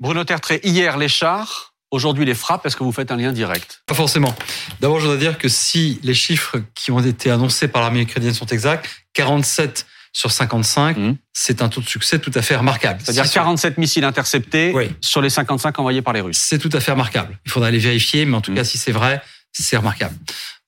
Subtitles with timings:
[0.00, 3.82] Bruno Tertré, hier les chars, aujourd'hui les frappes, est-ce que vous faites un lien direct?
[3.84, 4.32] Pas forcément.
[4.80, 8.34] D'abord, je voudrais dire que si les chiffres qui ont été annoncés par l'armée ukrainienne
[8.34, 11.16] sont exacts, 47 sur 55, mmh.
[11.32, 13.00] c'est un taux de succès tout à fait remarquable.
[13.02, 16.38] C'est-à-dire 47 missiles interceptés sur les 55 envoyés par les Russes.
[16.38, 17.36] C'est tout à fait remarquable.
[17.44, 18.56] Il faudra les vérifier, mais en tout mmh.
[18.56, 19.20] cas, si c'est vrai,
[19.52, 20.14] c'est remarquable.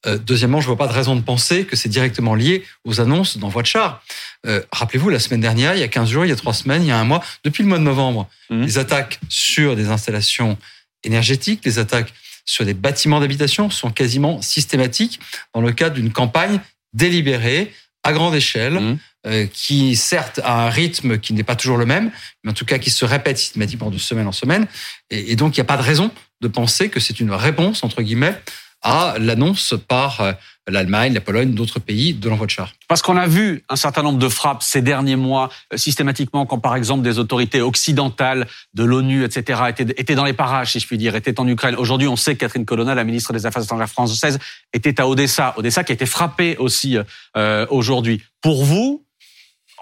[0.06, 3.36] Euh, deuxièmement, je vois pas de raison de penser que c'est directement lié aux annonces
[3.36, 4.02] d'envoi de chars.
[4.46, 6.82] Euh, rappelez-vous, la semaine dernière, il y a 15 jours, il y a 3 semaines,
[6.82, 8.62] il y a un mois, depuis le mois de novembre, mmh.
[8.62, 10.56] les attaques sur des installations
[11.04, 12.14] énergétiques, les attaques
[12.46, 15.20] sur des bâtiments d'habitation sont quasiment systématiques
[15.55, 16.60] dans le cadre d'une campagne
[16.94, 17.72] délibérée
[18.02, 18.98] à grande échelle, mmh.
[19.27, 22.10] euh, qui certes a un rythme qui n'est pas toujours le même,
[22.42, 24.66] mais en tout cas qui se répète systématiquement de semaine en semaine.
[25.10, 26.10] Et, et donc, il n'y a pas de raison
[26.41, 28.34] de penser que c'est une réponse, entre guillemets,
[28.83, 30.33] à l'annonce par euh,
[30.66, 32.73] l'Allemagne, la Pologne, d'autres pays de l'envoi de chars.
[32.89, 36.59] Parce qu'on a vu un certain nombre de frappes ces derniers mois, euh, systématiquement, quand
[36.59, 40.98] par exemple des autorités occidentales de l'ONU, etc., étaient, dans les parages, si je puis
[40.98, 41.75] dire, étaient en Ukraine.
[41.77, 44.39] Aujourd'hui, on sait que Catherine Colonna, la ministre des Affaires étrangères française,
[44.72, 45.55] était à Odessa.
[45.56, 46.97] Odessa qui a été frappée aussi
[47.37, 48.22] euh, aujourd'hui.
[48.41, 49.05] Pour vous,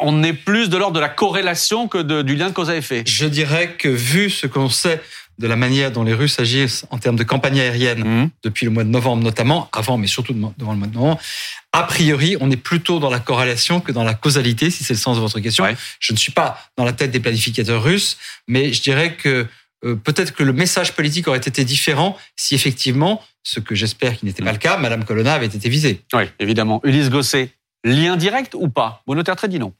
[0.01, 3.03] on est plus de l'ordre de la corrélation que du lien de cause à effet.
[3.07, 5.03] Je dirais que vu ce qu'on sait
[5.39, 8.31] de la manière dont les Russes agissent en termes de campagne aérienne mmh.
[8.43, 11.21] depuis le mois de novembre notamment, avant mais surtout devant le mois de novembre,
[11.73, 14.99] a priori, on est plutôt dans la corrélation que dans la causalité, si c'est le
[14.99, 15.65] sens de votre question.
[16.01, 18.17] Je ne suis pas dans la tête des planificateurs russes,
[18.47, 19.47] mais je dirais que
[19.85, 24.25] euh, peut-être que le message politique aurait été différent si effectivement, ce que j'espère qui
[24.25, 26.03] n'était pas le cas, Madame Colonna avait été visée.
[26.15, 26.81] Oui, évidemment.
[26.85, 27.51] Ulysse Gosset,
[27.85, 29.03] lien direct ou pas?
[29.07, 29.73] Bruno Tertre dit non.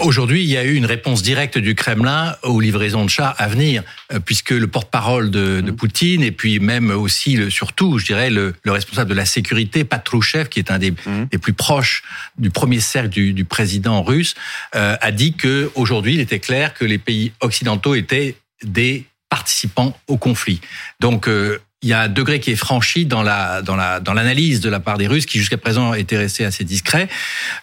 [0.00, 3.48] Aujourd'hui, il y a eu une réponse directe du Kremlin aux livraisons de chars à
[3.48, 5.76] venir, euh, puisque le porte-parole de, de, mmh.
[5.76, 9.84] Poutine et puis même aussi, le, surtout, je dirais, le, le, responsable de la sécurité,
[9.84, 11.26] Patrouchev, qui est un des, mmh.
[11.30, 12.02] des plus proches
[12.38, 14.34] du premier cercle du, du président russe,
[14.74, 19.96] euh, a dit que aujourd'hui, il était clair que les pays occidentaux étaient des participants
[20.08, 20.60] au conflit.
[21.00, 24.12] Donc, euh, il y a un degré qui est franchi dans la dans la dans
[24.12, 27.08] l'analyse de la part des Russes qui jusqu'à présent étaient restés assez discrets.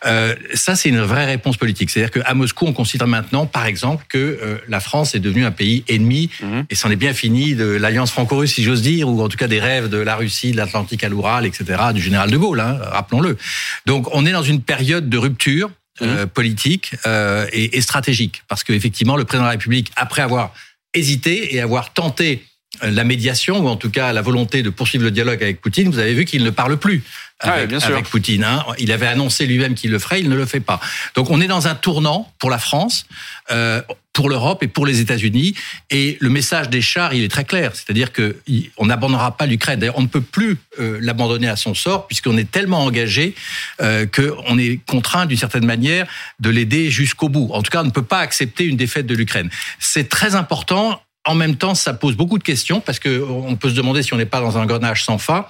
[0.05, 1.91] Euh, ça, c'est une vraie réponse politique.
[1.91, 5.51] C'est-à-dire qu'à Moscou, on considère maintenant, par exemple, que euh, la France est devenue un
[5.51, 6.66] pays ennemi mhm.
[6.67, 9.47] et c'en est bien fini de l'alliance franco-russe, si j'ose dire, ou en tout cas
[9.47, 12.59] des rêves de la Russie, de l'Atlantique à l'Oural, etc., du général de Gaulle.
[12.59, 13.38] Hein, rappelons-le.
[13.85, 15.69] Donc, on est dans une période de rupture.
[16.03, 16.29] Euh, mhm.
[16.29, 20.53] politique euh, et, et stratégique parce que effectivement le président de la République après avoir
[20.94, 22.45] hésité et avoir tenté
[22.81, 26.00] la médiation, ou en tout cas la volonté de poursuivre le dialogue avec Poutine, vous
[26.00, 27.03] avez vu qu'il ne parle plus
[27.39, 28.44] avec, Poutine.
[28.44, 28.66] Hein.
[28.79, 30.79] Il avait annoncé lui-même qu'il le ferait, il ne le fait pas.
[31.16, 33.05] Donc on est dans un tournant pour la France,
[33.51, 35.53] euh, pour l'Europe et pour les États-Unis.
[35.91, 38.38] Et le message des chars, il est très clair, c'est-à-dire que
[38.78, 39.79] on n'abandonnera pas l'Ukraine.
[39.79, 43.35] D'ailleurs, on ne peut plus euh, l'abandonner à son sort puisqu'on est tellement engagé
[43.81, 46.07] euh, qu'on est contraint d'une certaine manière
[46.39, 47.49] de l'aider jusqu'au bout.
[47.53, 49.49] En tout cas, on ne peut pas accepter une défaite de l'Ukraine.
[49.79, 53.69] C'est très important en même temps, ça pose beaucoup de questions parce que on peut
[53.69, 55.45] se demander si on n'est pas dans un grenage sans fin.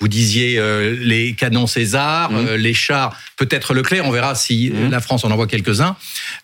[0.00, 2.36] Vous disiez euh, les canons César, mmh.
[2.36, 4.04] euh, les chars, peut-être Leclerc.
[4.04, 4.90] On verra si mmh.
[4.90, 5.96] la France en envoie quelques-uns.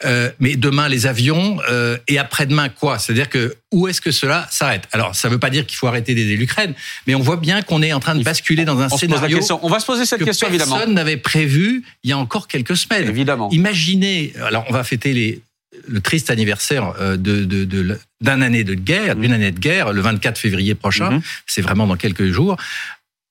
[0.05, 1.59] Euh, mais demain les avions
[2.07, 2.99] et après-demain quoi?
[2.99, 4.85] C'est-à-dire que où est-ce que cela s'arrête?
[4.93, 6.75] Alors ça ne veut pas dire qu'il faut arrêter d'aider l'Ukraine,
[7.07, 9.41] mais on voit bien qu'on est en train de basculer dans un scénario.
[9.63, 10.77] On va se poser cette question évidemment.
[10.77, 13.09] Personne n'avait prévu il y a encore quelques semaines.
[13.09, 13.51] Évidemment.
[13.51, 14.33] Imaginez.
[14.47, 15.43] Alors on va fêter les
[15.87, 20.01] le triste anniversaire euh, de, de, d'un année de guerre, d'une année de guerre, le
[20.01, 21.23] 24 février prochain, mhm.
[21.47, 22.57] c'est vraiment dans quelques jours.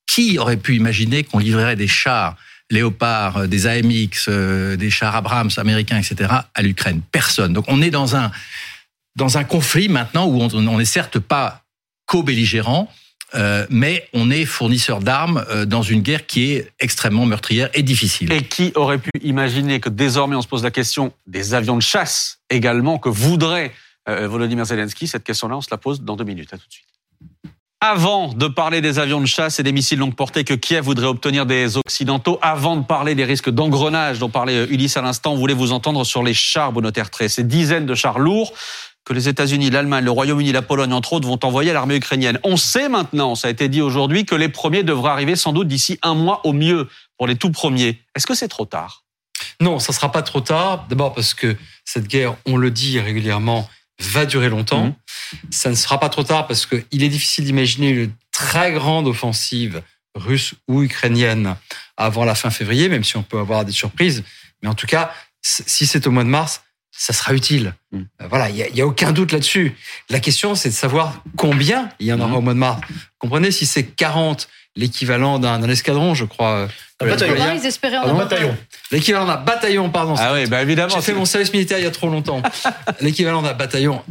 [0.06, 2.36] Qui aurait pu imaginer qu'on livrerait des chars
[2.70, 7.00] Léopard, euh, des AMX, euh, des chars Abrams américains, etc., à l'Ukraine?
[7.12, 7.52] Personne.
[7.52, 8.30] Donc on est dans un,
[9.16, 11.64] dans un conflit maintenant où on n'est certes pas
[12.06, 12.90] co-belligérant,
[13.34, 17.82] euh, mais on est fournisseur d'armes euh, dans une guerre qui est extrêmement meurtrière et
[17.82, 18.32] difficile.
[18.32, 21.82] Et qui aurait pu imaginer que désormais on se pose la question des avions de
[21.82, 23.72] chasse également que voudrait
[24.08, 25.06] euh, Volodymyr Zelensky?
[25.06, 26.50] Cette question-là, on se la pose dans deux minutes.
[26.50, 26.86] Tout de suite.
[27.80, 31.06] Avant de parler des avions de chasse et des missiles longue portée que Kiev voudrait
[31.06, 35.36] obtenir des Occidentaux, avant de parler des risques d'engrenage dont parlait Ulysse à l'instant, on
[35.36, 38.52] voulait vous entendre sur les chars Bonotère Ces dizaines de chars lourds
[39.08, 42.38] que les États-Unis, l'Allemagne, le Royaume-Uni, la Pologne, entre autres, vont envoyer à l'armée ukrainienne.
[42.44, 45.66] On sait maintenant, ça a été dit aujourd'hui, que les premiers devraient arriver sans doute
[45.66, 46.86] d'ici un mois au mieux
[47.16, 48.02] pour les tout premiers.
[48.14, 49.04] Est-ce que c'est trop tard?
[49.62, 50.84] Non, ça sera pas trop tard.
[50.90, 51.56] D'abord parce que
[51.86, 53.66] cette guerre, on le dit régulièrement,
[53.98, 54.84] va durer longtemps.
[54.84, 54.94] Mhm.
[55.50, 59.82] Ça ne sera pas trop tard parce qu'il est difficile d'imaginer une très grande offensive
[60.14, 61.56] russe ou ukrainienne
[61.96, 64.22] avant la fin février, même si on peut avoir des surprises.
[64.62, 66.60] Mais en tout cas, si c'est au mois de mars,
[66.98, 67.74] ça sera utile.
[67.92, 67.98] Mm.
[68.20, 69.74] Euh, voilà, il y, a, aucun doute là-dessus.
[70.10, 72.34] La question, c'est de savoir combien il y en aura mm.
[72.34, 72.80] au mois de mars.
[73.18, 76.68] Comprenez, si c'est 40 l'équivalent d'un escadron, je crois.
[77.00, 77.34] Un euh, bataillon.
[77.34, 77.54] Goya.
[77.54, 78.56] Ils espéraient en Pardon, avoir bataillon.
[78.90, 80.14] L'équivalent d'un bataillon, pardon.
[80.18, 80.92] Ah oui, bah évidemment.
[80.94, 82.42] J'ai fait mon service militaire il y a trop longtemps.
[83.00, 84.02] L'équivalent d'un bataillon,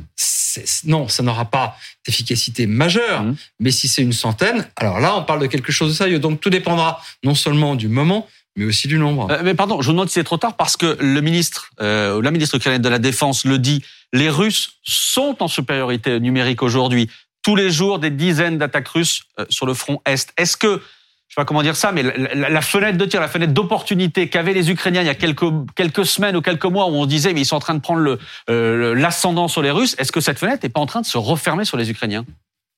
[0.85, 3.23] non, ça n'aura pas d'efficacité majeure.
[3.23, 3.35] Mhm.
[3.59, 6.19] Mais si c'est une centaine, alors là, on parle de quelque chose de sérieux.
[6.19, 9.31] Donc tout dépendra non seulement du moment, mais aussi du nombre.
[9.31, 12.21] Euh, mais pardon, je vous demande si c'est trop tard parce que le ministre, euh,
[12.21, 13.81] la ministre ukrainienne de la Défense le dit,
[14.11, 17.09] les Russes sont en supériorité numérique aujourd'hui.
[17.43, 20.33] Tous les jours, des dizaines d'attaques russes euh, sur le front Est.
[20.37, 20.67] Est-ce que,
[21.29, 23.53] je sais pas comment dire ça, mais la, la- la fenêtre de tir, la fenêtre
[23.53, 25.45] d'opportunité qu'avaient les Ukrainiens il y a quelques,
[25.75, 28.17] quelques semaines ou quelques mois où on disait mais ils sont en train de prendre
[28.49, 31.17] euh, l'ascendant sur les Russes, est-ce que cette fenêtre n'est pas en train de se
[31.17, 32.25] refermer sur les Ukrainiens?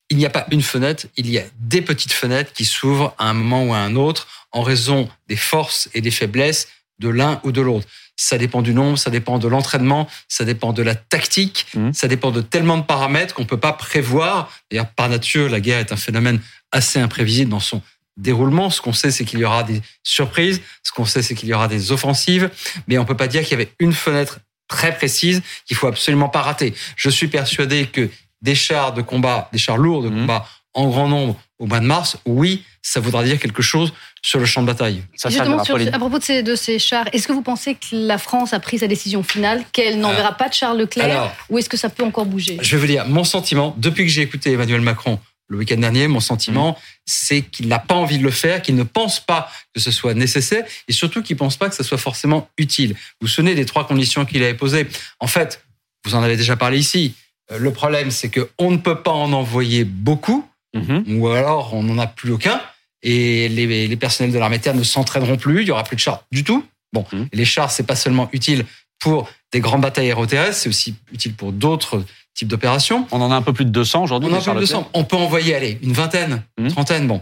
[0.09, 3.29] Il n'y a pas une fenêtre, il y a des petites fenêtres qui s'ouvrent à
[3.29, 6.67] un moment ou à un autre en raison des forces et des faiblesses
[7.00, 7.88] de l'un ou de l'autre.
[8.17, 11.94] Ça dépend du nombre, ça dépend de l'entraînement, ça dépend de la tactique, Mhm.
[11.94, 14.51] ça dépend de tellement de paramètres qu'on peut pas prévoir.
[14.69, 16.41] D'ailleurs, par nature, la guerre est un phénomène
[16.71, 17.81] assez imprévisible dans son
[18.17, 18.69] déroulement.
[18.69, 20.59] Ce qu'on sait, c'est qu'il y aura des surprises.
[20.83, 22.50] Ce qu'on sait, c'est qu'il y aura des offensives.
[22.88, 26.27] Mais on peut pas dire qu'il y avait une fenêtre très précise qu'il faut absolument
[26.29, 26.73] pas rater.
[26.97, 28.09] Je suis persuadé que
[28.41, 30.21] des chars de combat, des chars lourds de Mhm.
[30.21, 33.91] combat en grand nombre au mois de mars, oui, ça voudra dire quelque chose
[34.21, 35.03] sur le champ de bataille.
[35.15, 37.88] Ça Justement, sur- à propos de ces, de ces chars, est-ce que vous pensez que
[37.91, 41.57] la France a pris sa décision finale, qu'elle n'enverra pas de Charles Leclerc, Alors, ou
[41.57, 42.57] est-ce que ça peut encore bouger?
[42.62, 46.07] je vais vous dire, mon sentiment, depuis que j'ai écouté Emmanuel Macron le week-end dernier,
[46.07, 49.81] mon sentiment, c'est qu'il n'a pas envie de le faire, qu'il ne pense pas que
[49.81, 52.92] ce soit nécessaire, et surtout qu'il ne pense pas que ce soit forcément utile.
[53.19, 54.88] Vous vous souvenez des trois conditions qu'il avait posées
[55.19, 55.65] En fait,
[56.06, 57.15] vous en avez déjà parlé ici.
[57.51, 61.03] Euh, Le problème, c'est qu'on ne peut pas en envoyer beaucoup, Mhm.
[61.19, 62.61] ou alors on n'en a plus aucun,
[63.01, 66.01] et les, les personnels de l'armée terre ne s'entraîneront plus, il y aura plus de
[66.01, 66.63] chars du tout.
[66.93, 67.27] Bon, Mhm.
[67.33, 68.65] les chars, c'est pas seulement utile
[68.99, 72.03] pour des grandes batailles aéroterrestres, c'est aussi utile pour d'autres
[72.35, 73.07] types d'opérations.
[73.11, 74.29] On en a un peu plus de 200 aujourd'hui.
[74.29, 74.89] On en a plus de Charles 200.
[74.93, 76.65] On peut envoyer, allez, une vingtaine, Mhm.
[76.65, 77.07] une trentaine.
[77.07, 77.21] Bon,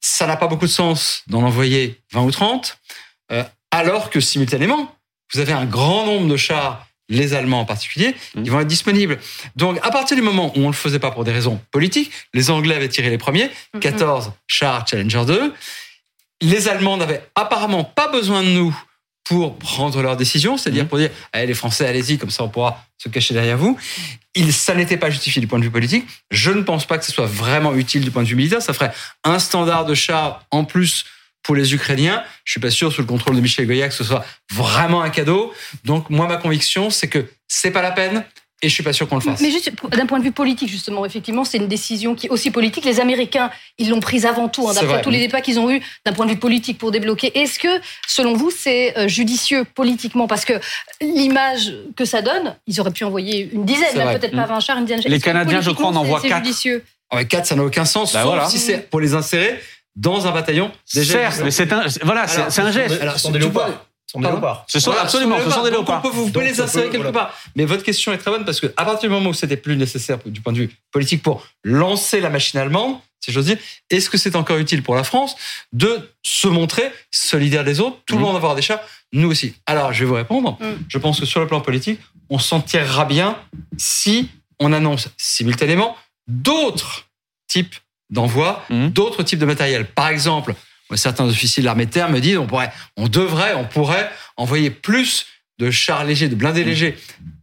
[0.00, 2.78] ça n'a pas beaucoup de sens d'en envoyer 20 ou 30,
[3.32, 3.42] euh,
[3.72, 4.94] alors que simultanément,
[5.32, 8.42] vous avez un grand nombre de chars, les Allemands en particulier, Mhm.
[8.44, 9.18] qui vont être disponibles.
[9.56, 12.10] Donc, à partir du moment où on ne le faisait pas pour des raisons politiques,
[12.32, 13.80] les Anglais avaient tiré les premiers, Mhm.
[13.80, 15.52] 14 chars Challenger 2.
[16.40, 18.76] Les Allemands n'avaient apparemment pas besoin de nous
[19.24, 20.88] pour prendre leurs décisions, c'est-à-dire Mhm.
[20.88, 23.78] pour dire allez les Français, allez-y, comme ça on pourra se cacher derrière vous.
[24.34, 26.04] Il, ça n'était pas justifié du point de vue politique.
[26.30, 28.60] Je ne pense pas que ce soit vraiment utile du point de vue militaire.
[28.60, 28.92] Ça ferait
[29.22, 31.04] un standard de chars en plus
[31.44, 32.24] pour les Ukrainiens.
[32.44, 35.10] Je suis pas sûr sous le contrôle de Michel Goya que ce soit vraiment un
[35.10, 35.52] cadeau.
[35.84, 38.24] Donc moi ma conviction c'est que c'est pas la peine
[38.62, 39.40] et je suis pas sûr qu'on le fasse.
[39.42, 42.50] Mais juste d'un point de vue politique, justement, effectivement, c'est une décision qui est aussi
[42.50, 42.86] politique.
[42.86, 45.82] Les Américains, ils l'ont prise avant tout, hein, d'après tous les débats qu'ils ont eus
[46.06, 47.36] d'un point de vue politique pour débloquer.
[47.38, 47.68] Est-ce que,
[48.08, 50.26] selon vous, c'est euh, judicieux politiquement?
[50.26, 50.54] Parce que
[51.02, 54.18] l'image que ça donne, ils auraient pu envoyer une dizaine, vrai.
[54.18, 55.02] peut-être pas 20 chars, une dizaine.
[55.04, 56.44] Les Est-ce que Canadiens, je crois, en envoient c'est- c'est quatre.
[56.44, 58.48] judicieux Avec 4 ça n'a aucun sens Bah sauf voilà.
[58.48, 59.60] si c'est pour les insérer
[59.96, 63.00] dans un bataillon déjà Certes, mais c'est un, voilà, c'est un geste.
[63.00, 63.68] Alors, Ce sont des léopards.
[64.06, 64.64] Ce sont des Pardon léopards.
[64.68, 65.98] Ce sont Voilà, absolument, ce sont des Donc, léopards.
[66.04, 67.12] on peut- vous pouvez Donc, les insérer peut- quelque voilà.
[67.26, 67.34] part.
[67.56, 69.76] Mais votre question est très bonne parce que à partir du moment où c'était plus
[69.76, 73.56] nécessaire du point de vue politique pour lancer la machine allemande, si j'ose dire,
[73.90, 75.34] est-ce que c'est encore utile pour la France
[75.72, 77.96] de se montrer solidaire des autres?
[78.06, 78.26] Tout le Mhm.
[78.26, 78.82] monde avoir des chats,
[79.12, 79.54] nous aussi.
[79.66, 80.58] Alors, je vais vous répondre.
[80.60, 80.78] Mhm.
[80.88, 81.98] Je pense que sur le plan politique,
[82.28, 83.38] on s'en tirera bien
[83.78, 84.28] si
[84.60, 85.96] on annonce simultanément
[86.28, 87.06] d'autres
[87.48, 87.74] types
[88.14, 88.90] d'envois, Mhm.
[88.90, 89.84] d'autres types de matériel.
[89.84, 90.54] Par exemple,
[90.94, 94.70] certains officiers de l'armée de terre me disent on pourrait, on devrait, on pourrait envoyer
[94.70, 95.26] plus
[95.58, 96.96] de chars légers, de blindés légers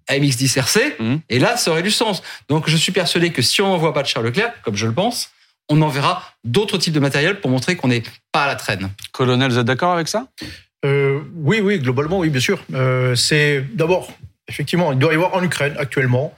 [0.08, 1.20] à MX-10 RC, Mhm.
[1.30, 2.22] et là, ça aurait du sens.
[2.50, 4.94] Donc, je suis persuadé que si on n'envoie pas de chars Leclerc, comme je le
[4.94, 5.30] pense,
[5.70, 8.90] on enverra d'autres types de matériel pour montrer qu'on n'est pas à la traîne.
[9.14, 10.28] Colonel, vous êtes d'accord avec ça?
[10.84, 12.60] Euh, oui, oui, globalement, oui, bien sûr.
[12.74, 14.12] Euh, c'est d'abord,
[14.50, 16.34] effectivement, il doit y avoir en Ukraine actuellement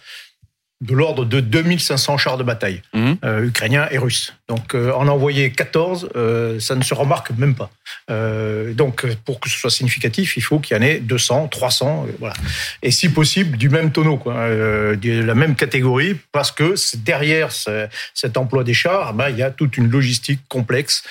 [0.83, 3.17] de l'ordre de 2500 chars de bataille, Mhm.
[3.23, 4.33] euh, ukrainiens et russes.
[4.49, 7.71] Donc, euh, en envoyer 14, euh, ça ne se remarque même pas.
[8.11, 12.05] Euh, donc, pour que ce soit significatif, il faut qu'il y en ait 200, 300,
[12.07, 12.35] euh, voilà.
[12.83, 17.87] Et si possible, du même tonneau, quoi, de la même catégorie, parce que derrière ce-
[18.13, 21.03] cet emploi des chars, ben, il y a toute une logistique complexe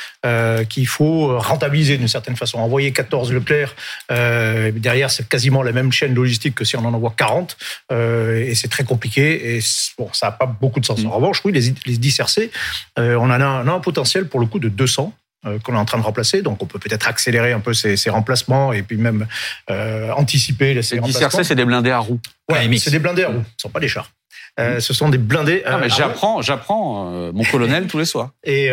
[0.69, 2.59] qu'il faut rentabiliser d'une certaine façon.
[2.59, 3.75] Envoyer 14 Leclerc,
[4.11, 7.57] derrière, c'est quasiment la même chaîne logistique que si on en envoie 40,
[7.91, 9.61] euh, et c'est très compliqué, et
[9.99, 11.01] bon, ça n'a pas beaucoup de sens.
[11.03, 11.07] Mm.
[11.07, 12.51] En revanche, oui, les, les 10 RC,
[12.99, 15.13] euh, on en a, un- on a un potentiel pour le coup de 200
[15.45, 17.97] euh, qu'on est en train de remplacer, donc on peut peut-être accélérer un peu ces,
[17.97, 19.27] ces remplacements et puis même
[19.71, 21.39] euh, anticiper ces Les 10 remplacements.
[21.41, 22.21] RC, c'est des blindés à roues.
[22.51, 22.79] Ouais, AMX.
[22.79, 24.11] c'est des blindés à roues, ce ne sont pas des chars.
[24.61, 25.63] Euh, ce sont des blindés.
[25.67, 28.31] Mais euh, j'apprends, j'apprends euh, mon colonel tous les soirs.
[28.45, 28.71] Et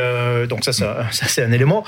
[0.47, 1.83] donc ça, ça, ça c'est un élément.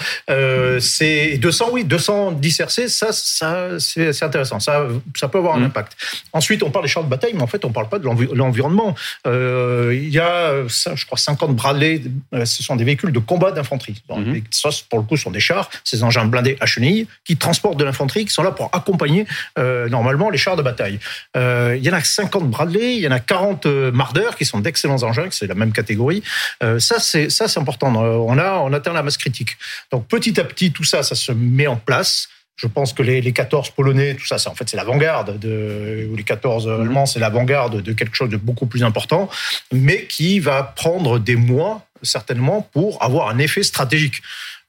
[0.80, 4.60] C'est 200, oui, 210 RC, ça, ça c'est intéressant.
[4.60, 5.66] Ça, ça peut avoir un Mm.
[5.66, 5.94] impact.
[6.34, 8.30] Ensuite, on parle des chars de bataille, mais en fait, on parle pas de l'envi-
[8.34, 8.96] l'environnement.
[9.26, 12.02] Il y a, ça, je crois, 50 Bradley.
[12.46, 14.02] Ce sont des véhicules de combat d'infanterie.
[14.10, 14.36] Donc, Mhm.
[14.36, 17.78] et Ça, pour le coup, sont des chars, ces engins blindés à chenilles qui transportent
[17.78, 19.26] de l'infanterie, qui sont là pour accompagner
[19.58, 21.00] normalement les chars de bataille.
[21.36, 24.60] Il y en a 50 Bradley, il y en a 40 euh, Marder qui sont
[24.60, 26.24] d'excellents engins, c'est la même catégorie.
[26.64, 28.04] Euh, ça, c'est ça, c'est important.
[28.04, 29.58] Euh, On a, on atteint la masse critique.
[29.92, 32.30] Donc petit à petit, tout ça, ça se met en place.
[32.56, 36.08] Je pense que les, les 14 polonais, tout ça, c'est en fait c'est l'avant-garde de
[36.12, 39.30] ou les 14 allemands, c'est l'avant-garde de quelque chose de beaucoup plus important,
[39.72, 44.22] mais qui va prendre des mois certainement pour avoir un effet stratégique.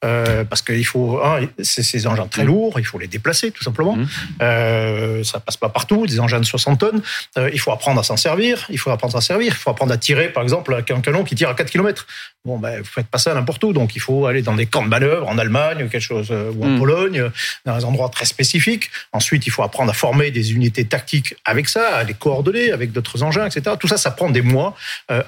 [0.03, 3.63] Euh, parce qu'il faut, un, c'est ces engins très lourds, il faut les déplacer tout
[3.63, 3.95] simplement.
[3.95, 4.07] Mhm.
[4.41, 7.01] Euh, ça passe pas partout, des engins de 60 tonnes.
[7.37, 9.69] Euh, il faut apprendre à s'en servir, il faut apprendre à s'en servir, il faut
[9.69, 12.05] apprendre à tirer, par exemple, avec un canon qui tire à 4 km.
[12.45, 14.83] Bon, ben, vous faites pas ça n'importe où, donc il faut aller dans des camps
[14.83, 16.79] de manœuvre en Allemagne ou quelque chose, euh, ou en Mhm.
[16.79, 17.31] Pologne,
[17.65, 18.89] dans des endroits très spécifiques.
[19.13, 22.91] Ensuite, il faut apprendre à former des unités tactiques avec ça, à les coordonner avec
[22.91, 23.77] d'autres engins, etc.
[23.79, 24.75] Tout ça, ça prend des mois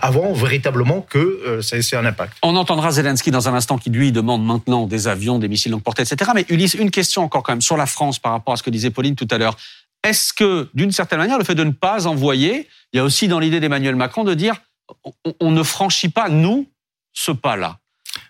[0.02, 2.34] avant véritablement que c'est c'est un impact.
[2.42, 5.84] On entendra Zelensky dans un instant qui lui demande maintenant des avions, des missiles longue
[5.84, 6.32] portée, etc.
[6.36, 8.70] Mais Ulysse, une question encore quand même sur la France par rapport à ce que
[8.70, 9.56] disait Pauline tout à l'heure.
[10.04, 13.28] Est-ce que, d'une certaine manière, le fait de ne pas envoyer, il y a aussi
[13.28, 14.62] dans l'idée d'Emmanuel Macron de dire
[15.04, 16.68] on, on ne franchit pas, nous,
[17.14, 17.80] ce pas-là?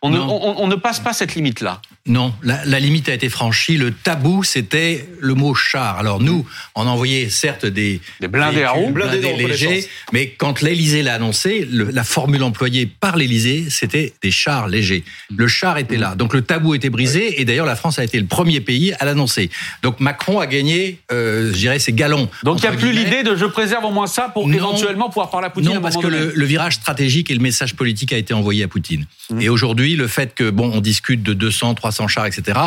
[0.05, 0.39] On ne, Non.
[0.43, 1.81] on- on ne passe pas cette limite-là.
[2.07, 3.77] Non, la, la limite a été franchie.
[3.77, 5.97] Le tabou, c'était le mot char.
[5.97, 6.45] Alors nous,
[6.75, 8.91] on a envoyé certes des, Des blindés à roues.
[8.91, 14.13] blindés blindés légers, mais quand l'Élysée l'a annoncé, le- la formule employée par l'Élysée, c'était
[14.21, 15.03] des chars légers.
[15.35, 17.41] Le char était là, donc le tabou était brisé.
[17.41, 19.49] Et d'ailleurs, la France a été le premier pays à l'annoncer.
[19.81, 22.29] Donc Macron a gagné, euh, je dirais, ses galons.
[22.43, 23.03] Donc il n'y a plus guillemets.
[23.05, 24.53] l'idée de je préserve au moins ça pour Non.
[24.53, 26.17] éventuellement pouvoir parler à Poutine à Non, un parce que donné.
[26.19, 29.05] le, le virage stratégique et le message politique a été envoyé à Poutine.
[29.31, 29.41] Mhm.
[29.41, 32.59] Et aujourd'hui, le fait que bon, on discute de 200, 300 chars, etc.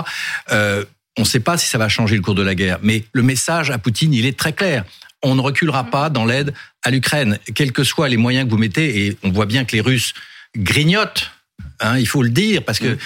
[0.51, 0.85] Euh,
[1.17, 3.23] on ne sait pas si ça va changer le cours de la guerre, mais le
[3.23, 4.85] message à Poutine, il est très clair.
[5.23, 6.55] On ne reculera pas dans l'aide
[6.85, 9.07] à l'Ukraine, quels que soient les moyens que vous mettez.
[9.07, 10.15] Et on voit bien que les Russes
[10.57, 11.33] grignotent.
[11.81, 12.97] Hein, il faut le dire parce que euh,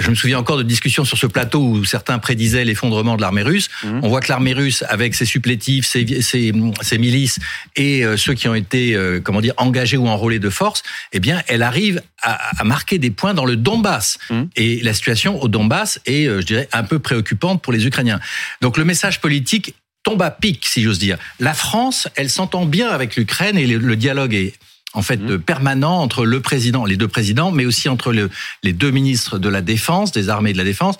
[0.00, 3.42] je me souviens encore de discussions sur ce plateau où certains prédisaient l'effondrement de l'armée
[3.42, 3.68] russe.
[3.84, 4.00] Mhm.
[4.02, 7.38] On voit que l'armée russe, avec ses supplétifs, ses, ses, ses milices
[7.76, 11.20] et euh, ceux qui ont été, euh, comment dire, engagés ou enrôlés de force, eh
[11.20, 14.18] bien, elle arrive à, à marquer des points dans le Donbass.
[14.30, 14.48] Mhm.
[14.56, 18.20] Et la situation au Donbass est, euh, je dirais, un peu préoccupante pour les Ukrainiens.
[18.60, 21.18] Donc le message politique tombe à pic, si j'ose dire.
[21.40, 24.54] La France, elle s'entend bien avec l'Ukraine et le dialogue est
[24.92, 25.38] en fait Mhm.
[25.40, 28.30] permanent entre le président, les deux présidents, mais aussi entre le-
[28.62, 30.96] les deux ministres de la défense, des armées et de la défense.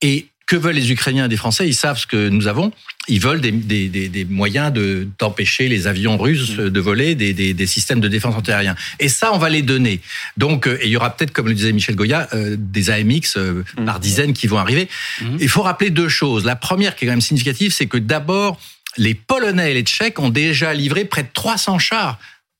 [0.00, 1.66] Et que veulent les Ukrainiens et les Français?
[1.66, 2.72] Ils savent ce que nous avons.
[3.08, 7.32] Ils veulent des, des, des, des moyens de d'empêcher les avions russes de voler, des,
[7.32, 8.74] des, des systèmes de défense antiaérien.
[9.00, 10.00] Et ça, on va les donner.
[10.36, 13.36] Donc, euh, et il y aura peut-être, comme le disait Michel Goya, euh, des AMX
[13.36, 13.84] euh, Mhm.
[13.86, 14.88] par dizaines qui vont arriver.
[15.22, 15.38] Mhm.
[15.40, 16.44] Il faut rappeler deux choses.
[16.44, 18.60] La première, qui est quand même significative, c'est que d'abord,
[18.98, 22.18] les Polonais et les Tchèques ont déjà livré près de 300 chars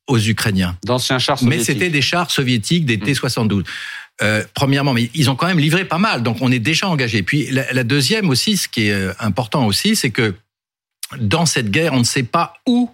[0.09, 0.77] aux Ukrainiens.
[0.85, 1.67] D'anciens chars Mais soviétiques.
[1.67, 3.05] c'était des chars soviétiques, des Mm.
[3.05, 3.65] T-72.
[4.23, 7.23] Euh, premièrement, mais ils ont quand même livré pas mal, donc on est déjà engagé.
[7.23, 10.35] Puis la, la deuxième aussi, ce qui est euh, important aussi, c'est que
[11.19, 12.91] dans cette guerre, on ne sait pas où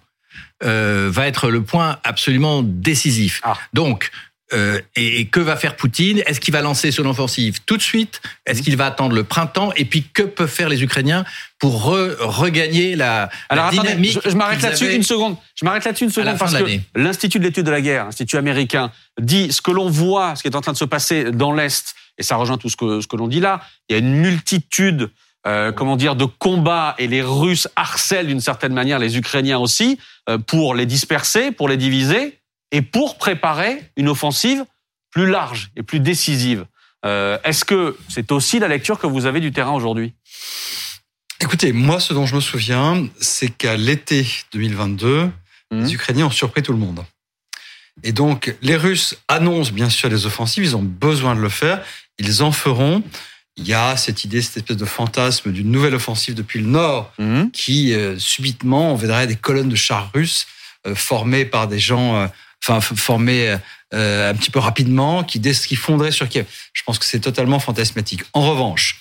[0.64, 3.40] euh, va être le point absolument décisif.
[3.44, 3.56] Ah.
[3.72, 4.10] Donc,
[4.52, 6.22] euh, et, et que va faire Poutine?
[6.26, 8.20] Est-ce qu'il va lancer son offensive tout de suite?
[8.46, 9.72] Est-ce qu'il va attendre le printemps?
[9.76, 11.24] Et puis, que peuvent faire les Ukrainiens
[11.58, 15.36] pour re- regagner la, Alors la attendez, dynamique je, je m'arrête là-dessus une seconde.
[15.54, 16.64] Je m'arrête là-dessus une seconde parce que
[16.94, 18.90] l'Institut de l'étude de la guerre, Institut américain,
[19.20, 21.94] dit ce que l'on voit, ce qui est en train de se passer dans l'Est,
[22.16, 24.14] et ça rejoint tout ce que, ce que l'on dit là, il y a une
[24.14, 25.10] multitude,
[25.46, 29.98] euh, comment dire, de combats, et les Russes harcèlent d'une certaine manière les Ukrainiens aussi,
[30.28, 32.37] euh, pour les disperser, pour les diviser,
[32.72, 34.64] et pour préparer une offensive
[35.10, 36.66] plus large et plus décisive.
[37.04, 40.12] Euh, Est-ce que c'est aussi la lecture que vous avez du terrain aujourd'hui?
[41.40, 45.30] Écoutez, moi, ce dont je me souviens, c'est qu'à l'été 2022,
[45.70, 45.84] Mhm.
[45.84, 47.04] les Ukrainiens ont surpris tout le monde.
[48.02, 51.82] Et donc, les Russes annoncent bien sûr des offensives, ils ont besoin de le faire,
[52.18, 53.02] ils en feront.
[53.56, 57.12] Il y a cette idée, cette espèce de fantasme d'une nouvelle offensive depuis le nord
[57.18, 57.50] Mhm.
[57.50, 60.46] qui, euh, subitement, on verrait des colonnes de chars russes
[60.86, 62.26] euh, formées par des gens, euh,
[62.66, 63.56] enfin, f- formées
[63.94, 66.46] euh, un petit peu rapidement, qui, qui fonderaient sur Kiev.
[66.72, 68.22] Je pense que c'est totalement fantasmatique.
[68.32, 69.00] En revanche,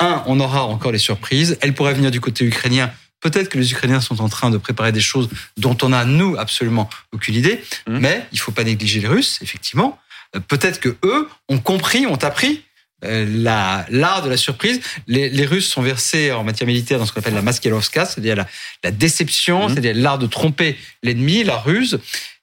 [0.00, 1.56] un, on aura encore les surprises.
[1.60, 2.92] Elles pourraient venir du côté ukrainien.
[3.20, 6.36] Peut-être que les Ukrainiens sont en train de préparer des choses dont on a, nous,
[6.38, 7.64] absolument aucune idée.
[7.88, 7.98] Mhm.
[7.98, 9.98] Mais il faut pas négliger les Russes, effectivement.
[10.36, 12.62] Euh, Peut-être que eux ont compris, ont appris
[13.04, 14.80] euh, la- l'art de la surprise.
[15.06, 18.36] Les, les Russes sont versés en matière militaire dans ce qu'on appelle la maskelovska, c'est-à-dire
[18.36, 18.46] la,
[18.84, 19.68] la déception, Mhm.
[19.74, 21.98] c'est-à-dire l'art de tromper l'ennemi, la ruse.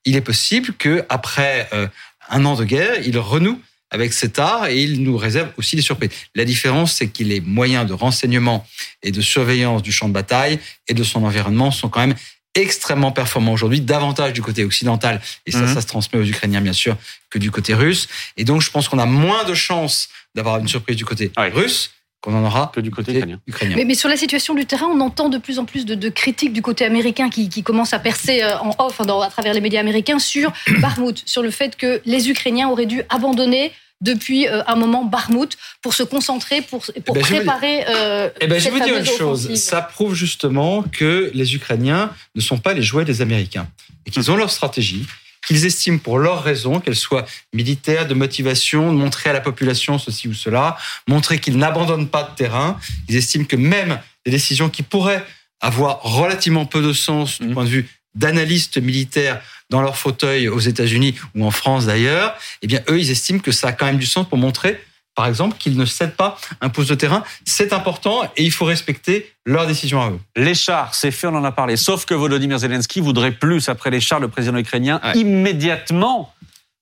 [0.05, 1.87] Il est possible que après euh,
[2.29, 3.59] un an de guerre, il renoue
[3.91, 6.09] avec cet art et il nous réserve aussi des surprises.
[6.33, 8.67] La différence, c'est que les moyens de renseignement
[9.03, 12.15] et de surveillance du champ de bataille et de son environnement sont quand même
[12.55, 15.73] extrêmement performants aujourd'hui, davantage du côté occidental, et ça, Mhm.
[15.73, 16.95] ça se transmet aux Ukrainiens bien sûr,
[17.29, 18.07] que du côté russe.
[18.37, 21.49] Et donc, je pense qu'on a moins de chances d'avoir une surprise du côté Ouais.
[21.49, 21.91] russe
[22.25, 23.39] qu'on en aura Que du côté ukrainien.
[23.47, 23.75] ukrainien.
[23.77, 26.09] Mais, mais sur la situation du terrain, on entend de plus en plus de, de
[26.09, 29.53] critiques du côté américain qui, qui commencent à percer euh, en off dans- à travers
[29.53, 30.51] les médias américains sur
[30.81, 35.55] Barmout, sur le fait que les Ukrainiens auraient dû abandonner depuis euh, un moment Barmout
[35.81, 37.85] pour se concentrer, pour, pour ben, je vais vous préparer.
[37.87, 39.45] euh, Eh ben, je cette vais vous dire une chose.
[39.45, 39.55] offensive.
[39.55, 43.67] Ça prouve justement que les Ukrainiens ne sont pas les jouets des Américains
[44.05, 45.05] et qu'ils ont leur stratégie,
[45.47, 49.97] qu'ils estiment pour leurs raisons, qu'elles soient militaires, de motivation, de montrer à la population
[49.99, 52.79] ceci ou cela, montrer qu'ils n'abandonnent pas de terrain.
[53.09, 55.23] Ils estiment que même des décisions qui pourraient
[55.61, 57.53] avoir relativement peu de sens du Mhm.
[57.53, 62.67] point de vue d'analystes militaires dans leur fauteuil aux États-Unis ou en France d'ailleurs, eh
[62.67, 64.79] bien eux ils estiment que ça a quand même du sens pour montrer
[65.15, 67.23] par exemple, qu'ils ne cèdent pas un poste de terrain.
[67.45, 70.19] C'est important et il faut respecter leurs décisions à eux.
[70.35, 71.77] Les chars, c'est fait, on en a parlé.
[71.77, 75.13] Sauf que Volodymyr Zelensky voudrait plus après les chars, le président ukrainien, Ouais.
[75.19, 76.33] immédiatement.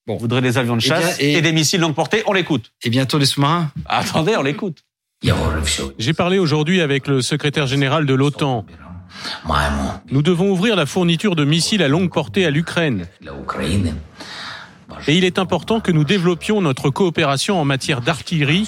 [0.05, 0.17] Bon.
[0.17, 1.41] voudrait des avions de Eh bien, chasse et- et...
[1.41, 2.23] des missiles longue portée.
[2.25, 2.71] On l'écoute.
[2.83, 3.71] Et bientôt les sous-marins.
[3.85, 4.83] Attendez, on l'écoute.
[5.97, 8.65] J'ai parlé aujourd'hui avec le secrétaire général de l'OTAN.
[10.11, 13.07] Nous devons ouvrir la fourniture de missiles à longue portée à l'Ukraine.
[15.07, 18.67] Et il est important que nous développions notre coopération en matière d'artillerie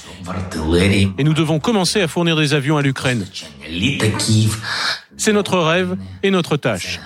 [1.18, 3.25] et nous devons commencer à fournir des avions à l'Ukraine.
[5.18, 7.00] C'est notre rêve et notre tâche.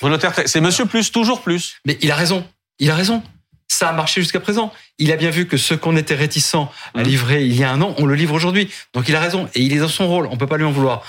[0.00, 1.76] Bruno c'est Monsieur Plus, toujours plus.
[1.86, 2.44] Mais il a raison.
[2.78, 3.22] Il a raison.
[3.70, 4.72] Ça a marché jusqu'à présent.
[4.98, 7.02] Il a bien vu que ce qu'on était réticent à Mhm.
[7.04, 8.70] livrer il y a un an, on le livre aujourd'hui.
[8.94, 10.26] Donc il a raison et il est dans son rôle.
[10.30, 11.02] On peut pas lui en vouloir.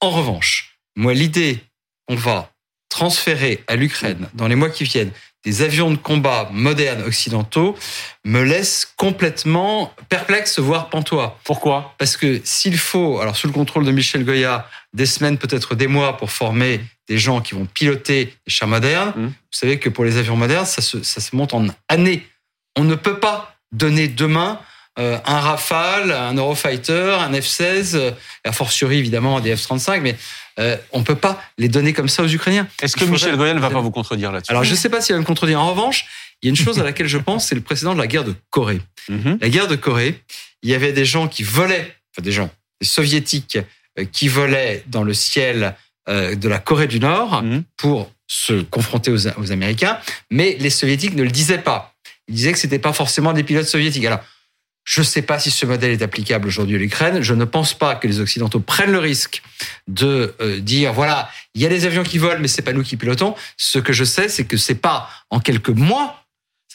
[0.00, 1.62] En revanche, moi, l'idée
[2.08, 2.50] qu'on va
[2.98, 5.10] transférer à l'Ukraine dans les mois qui viennent
[5.44, 7.76] des avions de combat modernes occidentaux
[8.24, 11.36] me laisse complètement perplexe, voire pantois.
[11.42, 11.96] Pourquoi?
[11.98, 15.88] Parce que s'il faut, alors sous le contrôle de Michel Goya, des semaines, peut-être des
[15.88, 19.26] mois pour former des gens qui vont piloter des chars modernes, Mhm.
[19.26, 22.24] vous savez que pour les avions modernes, ça se, ça se monte en années.
[22.76, 24.60] On ne peut pas donner demain
[25.00, 28.12] euh, un Rafale, un Eurofighter, un F-16, euh,
[28.44, 30.14] a fortiori évidemment des F-35, mais
[30.60, 32.66] euh, on ne peut pas les donner comme ça aux Ukrainiens.
[32.82, 35.00] Est-ce que Michel Goyen ne va pas vous contredire là-dessus Alors je ne sais pas
[35.00, 35.60] s'il va me contredire.
[35.60, 36.06] En revanche,
[36.42, 38.24] il y a une chose à laquelle je pense, c'est le précédent de la guerre
[38.24, 38.80] de Corée.
[39.08, 39.38] Mhm.
[39.40, 40.20] La guerre de Corée,
[40.62, 43.58] il y avait des gens qui volaient, enfin des gens, des soviétiques
[43.98, 45.74] euh, qui volaient dans le ciel
[46.08, 47.64] euh, de la Corée du Nord Mhm.
[47.76, 49.98] pour se confronter aux, aux Américains,
[50.30, 51.94] mais les soviétiques ne le disaient pas.
[52.28, 54.04] Ils disaient que c'était pas forcément des pilotes soviétiques.
[54.06, 54.20] Alors,
[54.84, 57.22] je ne sais pas si ce modèle est applicable aujourd'hui à l'Ukraine.
[57.22, 59.42] Je ne pense pas que les Occidentaux prennent le risque
[59.88, 62.82] de euh, dire voilà, il y a des avions qui volent, mais c'est pas nous
[62.82, 63.34] qui pilotons.
[63.56, 66.20] Ce que je sais, c'est que c'est pas en quelques mois.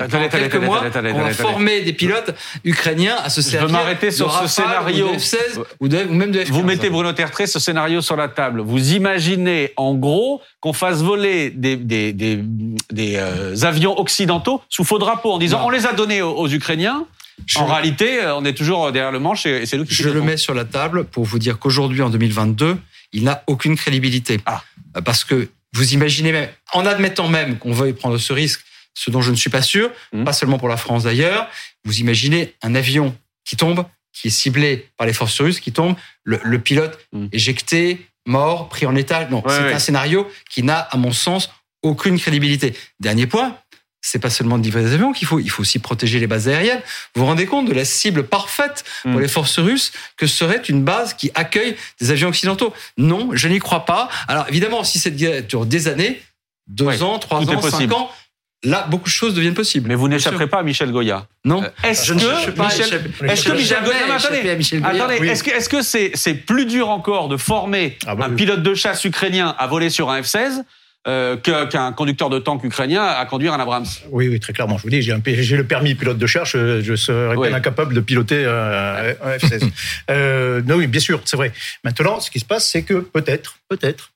[0.02, 0.82] en quelques mois,
[1.13, 2.32] on va former des pilotes
[2.63, 5.10] ukrainiens à se Je servir m'arrêter sur ce scénario.
[5.10, 6.52] ou de F-16 ou, de- ou même de F-15.
[6.52, 8.62] Vous mettez Bruno Tertrais ce scénario sur la table.
[8.62, 12.39] Vous imaginez en gros qu'on fasse voler des, des, des,
[12.91, 15.65] des, euh, avions occidentaux sous faux drapeau en disant Non.
[15.67, 17.06] on les a donnés aux, aux Ukrainiens.
[17.45, 20.10] Je- en réalité, euh, on est toujours derrière le manche et c'est nous qui Je
[20.10, 22.78] le mets sur la table pour vous dire qu'aujourd'hui, en 2022,
[23.13, 24.39] il n'a aucune crédibilité.
[24.45, 24.63] Ah.
[24.97, 28.62] Euh, Parce que vous imaginez même, en admettant même qu'on veuille prendre ce risque,
[28.93, 30.23] ce dont je ne suis pas sûr, Mhm.
[30.25, 31.47] pas seulement pour la France d'ailleurs,
[31.86, 35.95] vous imaginez un avion qui tombe, qui est ciblé par les forces russes, qui tombe,
[36.23, 37.30] le, le pilote Mhm.
[37.32, 39.30] éjecté, mort, pris en étage.
[39.30, 39.73] Non, Ouais, c'est ouais.
[39.73, 41.49] un scénario qui n'a, à mon sens,
[41.82, 42.73] aucune crédibilité.
[42.99, 43.56] Dernier point,
[44.02, 46.48] c'est pas seulement de livrer des avions qu'il faut, il faut aussi protéger les bases
[46.48, 46.82] aériennes.
[47.16, 49.20] Vous vous rendez compte de la cible parfaite pour Mm.
[49.22, 52.74] les forces russes que serait une base qui accueille des avions occidentaux?
[52.98, 54.10] Non, je n'y crois pas.
[54.28, 56.22] Alors évidemment, si cette guerre dure des années,
[56.68, 58.10] deux Ouais, ans, trois est ans, cinq ans,
[58.64, 59.88] là, beaucoup de choses deviennent possibles.
[59.90, 61.26] Mais vous n'échapperez pas à Michel Goya.
[61.46, 61.64] Non.
[61.64, 64.56] Euh, Est-ce que Michel- est-ce que Michel Goya, non, attendez.
[64.56, 64.94] Michel Goya.
[64.96, 65.28] Attendez, Oui.
[65.30, 68.36] est-ce que est-ce que c'est c'est plus dur encore de former Ah bah un oui.
[68.36, 70.64] pilote de chasse ukrainien à voler sur un F-16
[71.08, 74.78] euh, qu'un conducteur de tank ukrainien à conduire un Abrams Oui, oui, très clairement.
[74.78, 77.48] Je vous dis, j'ai le permis pilote de chasse, je, je serais Oui.
[77.48, 79.70] bien incapable de piloter euh, un F-16.
[80.12, 81.54] euh, non, oui, bien sûr, c'est vrai.
[81.86, 84.12] Maintenant, ce qui se passe, c'est que peut-être, peut-être,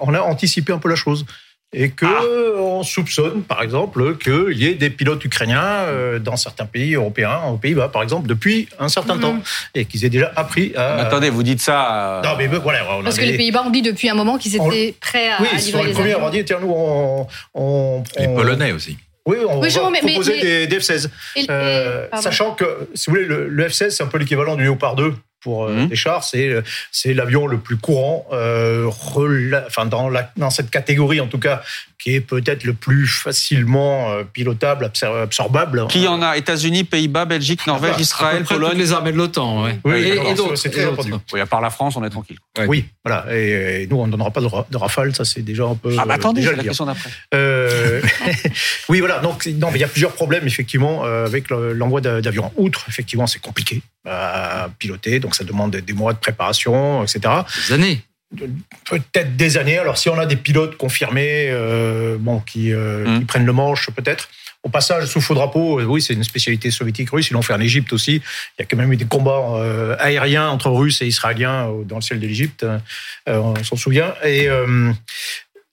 [0.00, 1.24] on a anticipé un peu la chose.
[1.72, 2.58] Et que Ah.
[2.60, 7.42] on soupçonne, par exemple, qu'il y ait des pilotes ukrainiens euh, dans certains pays européens,
[7.48, 9.20] aux Pays-Bas, par exemple, depuis un certain Mhm.
[9.20, 9.38] temps,
[9.76, 10.96] et qu'ils aient déjà appris à.
[10.96, 12.18] Attendez, vous dites ça.
[12.18, 14.60] euh, Non, mais voilà, on Parce que les Pays-Bas ont dit depuis un moment qu'ils
[14.60, 16.72] On- étaient prêts à, Oui, ils sont les les premiers à avoir dit tiens, nous,
[16.72, 17.26] on.
[17.54, 18.98] on Les on- Polonais aussi.
[19.26, 21.08] Oui, on Oui, va mais- proposer mais- Des, des F-16.
[21.36, 24.56] Et- et- Euh, sachant que, si vous voulez, le, le F-16, c'est un peu l'équivalent
[24.56, 25.88] du Léopard 2 pour euh, Mhm.
[25.88, 26.24] des chars.
[26.24, 31.26] C'est c'est l'avion le plus courant, euh, rela- enfin dans la dans cette catégorie en
[31.26, 31.62] tout cas,
[32.02, 35.86] qui est peut-être le plus facilement euh, pilotable, absor- absorbable.
[35.88, 39.64] Qui en a États-Unis, Pays-Bas, Belgique, Norvège, bah, À Israël, Pologne les armées de l'OTAN,
[39.64, 39.78] ouais.
[39.84, 40.56] Oui, et, et d'autres.
[40.56, 41.06] c'est très et d'autres.
[41.32, 42.38] Oui, à part la France, on est tranquille.
[42.58, 42.66] Ouais.
[42.66, 43.26] Oui, voilà.
[43.36, 45.74] Et, et nous, on ne donnera pas de, ra- de rafale, ça c'est déjà un
[45.74, 45.94] peu.
[45.98, 46.64] Ah bah attendez, le la dire.
[46.70, 47.10] question d'après.
[47.34, 48.00] Euh,
[48.88, 49.18] oui, voilà.
[49.18, 52.20] Donc, c'est- non, mais il y a plusieurs problèmes effectivement euh, avec le- l'envoi d'a-
[52.20, 52.50] d'avions.
[52.56, 57.20] Outre, effectivement, c'est compliqué à piloter, donc ça demande des mois de préparation, etc.
[57.68, 58.00] Des années.
[58.36, 59.78] Peut-être des années.
[59.78, 63.18] Alors, si on a des pilotes confirmés, euh, bon, qui, euh, Mm.
[63.18, 64.28] qui prennent le manche, peut-être.
[64.62, 67.30] Au passage, sous faux drapeau, euh, oui, c'est une spécialité soviétique russe.
[67.30, 68.16] Ils l'ont fait en Égypte aussi.
[68.16, 71.96] Il y a quand même eu des combats euh, aériens entre Russes et Israéliens dans
[71.96, 72.62] le ciel de l'Égypte.
[72.64, 72.78] euh,
[73.26, 74.14] on s'en souvient.
[74.24, 74.48] Et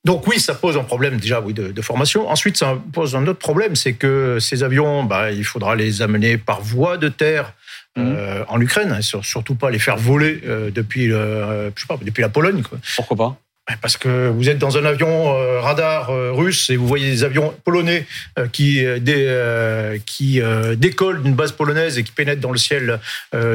[0.04, 2.28] donc oui, ça pose un problème déjà oui, de, de formation.
[2.30, 6.38] Ensuite, ça pose un autre problème, c'est que ces avions, bah, il faudra les amener
[6.38, 7.52] par voie de terre
[7.96, 11.98] euh, en Ukraine, sur- surtout pas les faire voler euh, depuis, euh, je sais pas,
[12.00, 12.62] depuis la Pologne.
[12.62, 12.78] Quoi.
[12.96, 13.36] Pourquoi pas?
[13.82, 18.06] Parce que vous êtes dans un avion radar russe et vous voyez des avions polonais
[18.50, 20.40] qui, dé- qui
[20.78, 22.98] décollent d'une base polonaise et qui pénètrent dans le ciel,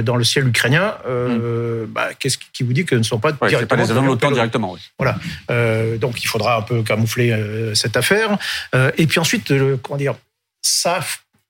[0.03, 0.93] dans le ciel ukrainien.
[1.07, 3.89] euh, bah, Qu'est-ce qui- vous dit que ce ne sont pas Ouais, pas directement les
[3.89, 4.73] avions de l'OTAN directement.
[4.73, 5.07] oui.
[5.49, 7.35] euh, donc il faudra un peu camoufler
[7.73, 8.37] cette affaire.
[8.97, 10.13] Et puis ensuite, comment dire,
[10.61, 10.99] ça,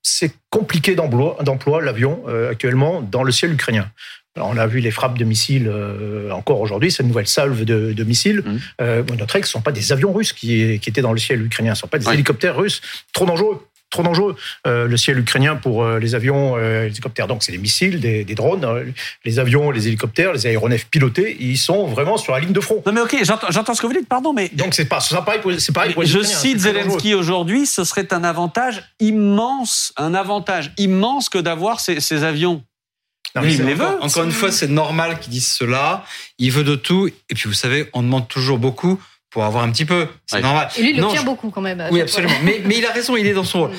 [0.04, 3.90] c'est compliqué d'emploi, d'emploi l'avion euh, actuellement dans le ciel ukrainien.
[4.36, 7.94] Alors, on a vu les frappes de missiles euh, encore aujourd'hui, cette nouvelle salve de,
[7.94, 8.42] de missiles.
[8.46, 8.60] Mhm.
[8.82, 11.14] Euh, on noterait que ce ne sont pas des avions russes qui, qui étaient dans
[11.14, 12.82] le ciel ukrainien, ce ne sont pas des hélicoptères russes.
[13.14, 13.66] Trop dangereux.
[13.94, 17.28] Trop dangereux, euh, le ciel ukrainien pour euh, les avions, euh, les hélicoptères.
[17.28, 18.66] Donc, c'est des missiles, des, des drones.
[18.66, 18.86] euh,
[19.24, 22.82] les avions, les hélicoptères, les aéronefs pilotés, ils sont vraiment sur la ligne de front.
[22.88, 25.52] Non mais ok, j'entends ce que vous dites, pardon, mais Donc c'est pas, pareil pour,
[25.76, 26.60] pareil pour les je Ukrainiens, cite.
[26.60, 32.64] Zelensky aujourd'hui, ce serait un avantage immense, un avantage immense que d'avoir ces, ces avions.
[33.36, 33.86] Non, Oui, mais il les veut.
[33.86, 36.04] Encore, encore une fois, c'est normal qu'ils disent cela.
[36.40, 37.08] Il veut de tout.
[37.30, 39.00] Et puis, vous savez, on demande toujours beaucoup
[39.34, 40.08] pour avoir un petit peu.
[40.28, 40.42] C'est Ouais.
[40.44, 40.70] normal.
[40.78, 41.86] Et lui, il Non, obtient je- beaucoup quand même.
[41.92, 42.36] Oui, absolument.
[42.44, 43.72] Mais, mais il a raison, il est dans son rôle.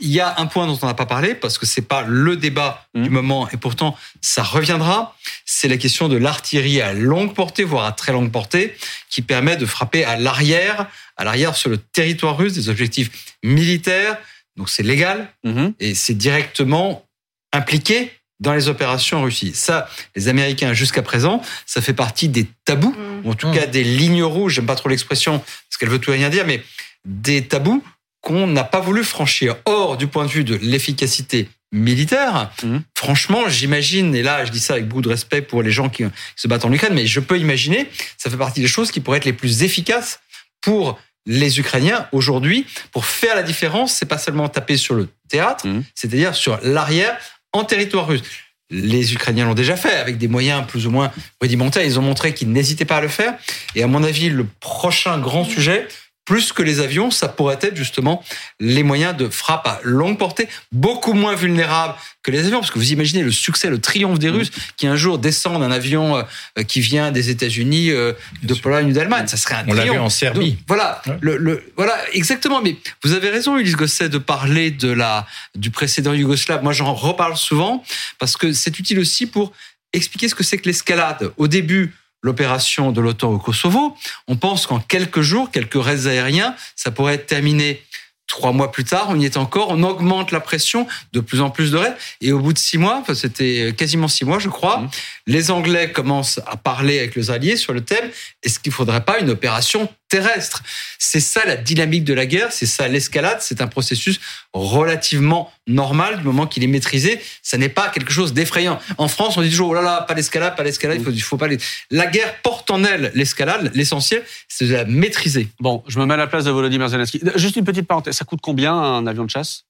[0.00, 2.36] Il y a un point dont on n'a pas parlé parce que c'est pas le
[2.36, 3.02] débat Mhm.
[3.02, 5.16] du moment et pourtant ça reviendra.
[5.44, 8.76] C'est la question de l'artillerie à longue portée, voire à très longue portée,
[9.10, 13.10] qui permet de frapper à l'arrière, à l'arrière sur le territoire russe des objectifs
[13.42, 14.18] militaires.
[14.56, 15.72] Donc c'est légal Mhm.
[15.80, 17.04] et c'est directement
[17.52, 19.52] impliqué dans les opérations en Russie.
[19.54, 23.26] Ça, les Américains jusqu'à présent, ça fait partie des tabous Mm.
[23.26, 23.54] ou en tout Mm.
[23.54, 26.46] cas des lignes rouges, j'aime pas trop l'expression parce qu'elle veut tout et rien dire,
[26.46, 26.62] mais
[27.04, 27.82] des tabous
[28.20, 29.56] qu'on n'a pas voulu franchir.
[29.64, 32.82] Or, du point de vue de l'efficacité militaire, Mhm.
[32.96, 36.04] franchement, j'imagine, et là je dis ça avec beaucoup de respect pour les gens qui
[36.36, 39.18] se battent en Ukraine, mais je peux imaginer, ça fait partie des choses qui pourraient
[39.18, 40.20] être les plus efficaces
[40.62, 45.66] pour les Ukrainiens aujourd'hui, pour faire la différence, c'est pas seulement taper sur le théâtre,
[45.94, 47.16] c'est-à-dire sur l'arrière
[47.52, 48.22] en territoire russe.
[48.70, 51.84] Les Ukrainiens l'ont déjà fait avec des moyens plus ou moins rudimentaires.
[51.84, 53.34] Ils ont montré qu'ils n'hésitaient pas à le faire.
[53.74, 55.88] Et à mon avis, le prochain grand sujet,
[56.28, 58.22] plus que les avions, ça pourrait être justement
[58.60, 62.60] les moyens de frappe à longue portée, beaucoup moins vulnérables que les avions.
[62.60, 65.70] Parce que vous imaginez le succès, le triomphe des Russes qui un jour descendent un
[65.70, 68.12] avion euh, qui vient des États-Unis, euh,
[68.42, 69.26] de Pologne ou d'Allemagne.
[69.26, 70.04] Ça serait un On l'a vu triomphe.
[70.06, 70.50] en Serbie.
[70.50, 71.16] Donc, voilà, Ouais.
[71.22, 72.60] le, le- voilà, exactement.
[72.60, 76.62] Mais vous avez raison, Ulysse Gosset, de parler de la, du précédent yougoslave.
[76.62, 77.82] Moi, j'en reparle souvent
[78.18, 79.52] parce que c'est utile aussi pour
[79.94, 81.32] expliquer ce que c'est que l'escalade.
[81.38, 86.54] Au début, l'opération de l'OTAN au Kosovo, on pense qu'en quelques jours, quelques raids aériens,
[86.76, 87.82] ça pourrait être terminé.
[88.26, 91.48] Trois mois plus tard, on y est encore, on augmente la pression, de plus en
[91.48, 91.94] plus de raids.
[92.20, 94.88] Et au bout de six mois, enfin, c'était quasiment six mois, je crois, Mhm.
[95.28, 98.10] les Anglais commencent à parler avec les Alliés sur le thème
[98.42, 100.62] est-ce qu'il ne faudrait pas une opération terrestre?
[100.98, 104.20] C'est ça la dynamique de la guerre, c'est ça l'escalade, c'est un processus
[104.52, 107.20] relativement normal du moment qu'il est maîtrisé.
[107.42, 108.78] Ça n'est pas quelque chose d'effrayant.
[108.96, 111.22] En France, on dit toujours oh là là, pas l'escalade, pas l'escalade, il faut, il
[111.22, 111.58] faut pas les...
[111.90, 115.48] La guerre porte en elle l'escalade, l'essentiel, c'est de la maîtriser.
[115.60, 117.20] Bon, je me mets à la place de Volodymyr Zelensky.
[117.36, 119.64] Juste une petite parenthèse, ça coûte combien un avion de chasse?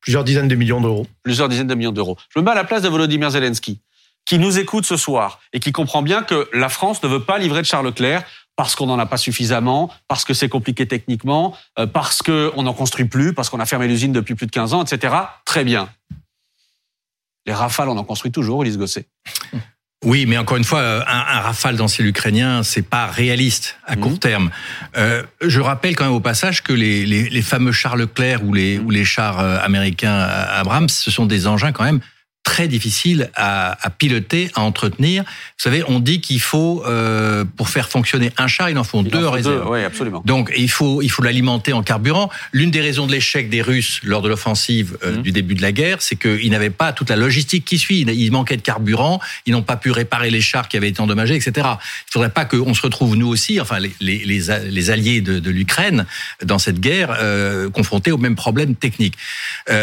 [0.00, 1.06] Plusieurs dizaines de millions d'euros.
[1.22, 2.16] Plusieurs dizaines de millions d'euros.
[2.34, 3.80] Je me mets à la place de Volodymyr Zelensky,
[4.24, 7.38] qui nous écoute ce soir et qui comprend bien que la France ne veut pas
[7.38, 8.24] livrer de Charles Leclerc
[8.56, 12.74] parce qu'on n'en a pas suffisamment, parce que c'est compliqué techniquement, euh, parce qu'on n'en
[12.74, 15.14] construit plus, parce qu'on a fermé l'usine depuis plus de 15 ans, etc.
[15.44, 15.88] Très bien.
[17.46, 19.06] Les rafales, on en construit toujours, Ulysse Gosset.
[20.04, 23.78] Oui, mais encore une fois, euh, un, un rafale dans ciel ukrainien, c'est pas réaliste
[23.86, 24.18] à court Mhm.
[24.18, 24.50] terme.
[24.96, 28.52] Euh, je rappelle quand même au passage que les, les, les fameux chars Leclerc ou
[28.52, 32.00] les, ou les chars américains Abrams, ce sont des engins quand même
[32.42, 35.22] très difficile à, à, piloter, à entretenir.
[35.22, 39.02] Vous savez, on dit qu'il faut, euh, pour faire fonctionner un char, il en faut
[39.02, 39.68] deux en réserve.
[39.70, 40.22] Oui, absolument.
[40.26, 42.30] Donc, il faut, il faut l'alimenter en carburant.
[42.52, 45.22] L'une des raisons de l'échec des Russes lors de l'offensive euh, mmh.
[45.22, 48.00] du début de la guerre, c'est qu'ils n'avaient pas toute la logistique qui suit.
[48.00, 51.36] Il manquait de carburant, ils n'ont pas pu réparer les chars qui avaient été endommagés,
[51.36, 51.52] etc.
[51.56, 55.38] Il ne faudrait pas qu'on se retrouve, nous aussi, enfin, les, les, les alliés de,
[55.38, 56.06] de l'Ukraine,
[56.44, 59.14] dans cette guerre, euh, confrontés aux mêmes problèmes techniques.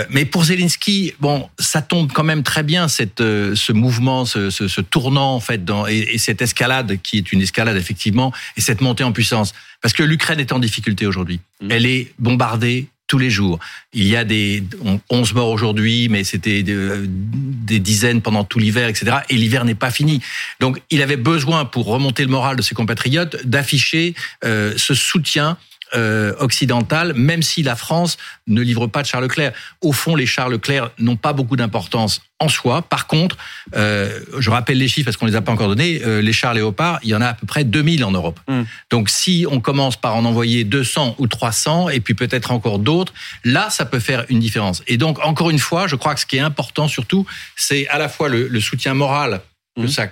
[0.09, 4.49] Mais pour Zelensky, bon, ça tombe quand même très bien cette, euh, ce mouvement, ce,
[4.49, 8.33] ce, ce, tournant en fait, dans, et, et, cette escalade qui est une escalade effectivement,
[8.57, 11.41] et cette montée en puissance, parce que l'Ukraine est en difficulté aujourd'hui.
[11.61, 11.67] Mmh.
[11.69, 13.59] Elle est bombardée tous les jours.
[13.93, 14.63] Il y a des
[15.11, 19.17] 11 morts aujourd'hui, mais c'était des dizaines pendant tout l'hiver, etc.
[19.29, 20.19] Et l'hiver n'est pas fini.
[20.59, 25.57] Donc, il avait besoin, pour remonter le moral de ses compatriotes, d'afficher euh, ce soutien
[25.95, 29.53] euh, occidentale, même si la France ne livre pas de chars Leclerc.
[29.81, 32.81] Au fond, les chars Leclerc n'ont pas beaucoup d'importance en soi.
[32.81, 33.37] Par contre,
[33.75, 36.01] euh, je rappelle les chiffres parce qu'on les a pas encore donnés.
[36.05, 38.39] Euh, les chars Léopard, il y en a à peu près 2000 en Europe.
[38.47, 38.61] Mm.
[38.91, 43.13] Donc, si on commence par en envoyer 200 ou 300, et puis peut-être encore d'autres,
[43.43, 44.83] là, ça peut faire une différence.
[44.87, 47.25] Et donc, encore une fois, je crois que ce qui est important surtout,
[47.55, 49.41] c'est à la fois le, le soutien moral
[49.75, 49.89] que mm.
[49.89, 50.07] ça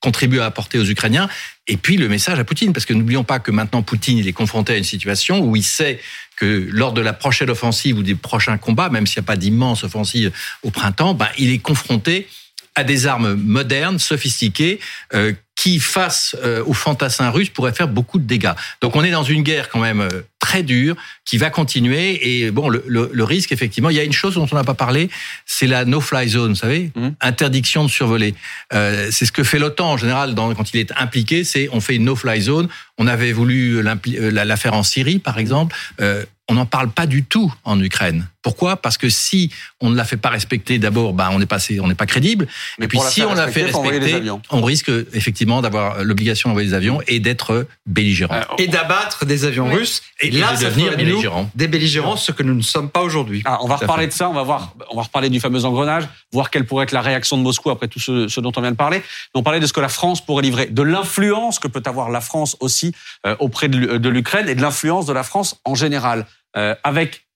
[0.00, 1.28] contribue à apporter aux Ukrainiens,
[1.68, 4.32] et puis le message à Poutine, parce que n'oublions pas que maintenant Poutine il est
[4.32, 6.00] confronté à une situation où il sait
[6.36, 9.36] que lors de la prochaine offensive ou des prochains combats, même s'il n'y a pas
[9.36, 10.32] d'immense offensive
[10.62, 12.26] au printemps, ben, il est confronté
[12.74, 14.80] à des armes modernes, sophistiquées,
[15.12, 18.54] euh, qui, face euh, aux fantassins russes, pourraient faire beaucoup de dégâts.
[18.80, 20.96] Donc on est dans une guerre quand même euh, très dure,
[21.26, 22.06] qui va continuer.
[22.30, 24.64] Et bon, le, le, le risque, effectivement, il y a une chose dont on n'a
[24.64, 25.10] pas parlé,
[25.44, 27.08] c'est la no-fly zone, vous savez, mmh.
[27.20, 28.34] interdiction de survoler.
[28.72, 31.80] Euh, c'est ce que fait l'OTAN en général dans, quand il est impliqué, c'est on
[31.82, 32.68] fait une no-fly zone.
[32.96, 35.76] On avait voulu euh, la, la faire en Syrie, par exemple.
[36.00, 38.26] Euh, on n'en parle pas du tout en Ukraine.
[38.42, 38.76] Pourquoi?
[38.76, 39.50] Parce que si
[39.80, 42.46] on ne la fait pas respecter, d'abord, ben, on n'est pas, on n'est pas crédible.
[42.78, 46.74] Mais et puis si on la fait respecter, on risque effectivement d'avoir l'obligation d'envoyer des
[46.74, 48.34] avions et d'être belligérant.
[48.34, 49.76] Euh, et d'abattre des avions oui.
[49.76, 50.02] russes.
[50.20, 51.50] Et, et là, de devenir belligérant.
[51.54, 53.42] Des belligérants, ce que nous ne sommes pas aujourd'hui.
[53.44, 54.28] Ah, on va reparler de ça.
[54.28, 57.36] On va voir, on va reparler du fameux engrenage, voir quelle pourrait être la réaction
[57.36, 59.02] de Moscou après tout ce, ce dont on vient de parler.
[59.34, 62.20] On parlait de ce que la France pourrait livrer, de l'influence que peut avoir la
[62.20, 62.94] France aussi
[63.26, 66.26] euh, auprès de, de l'Ukraine et de l'influence de la France en général
[66.56, 67.26] euh, avec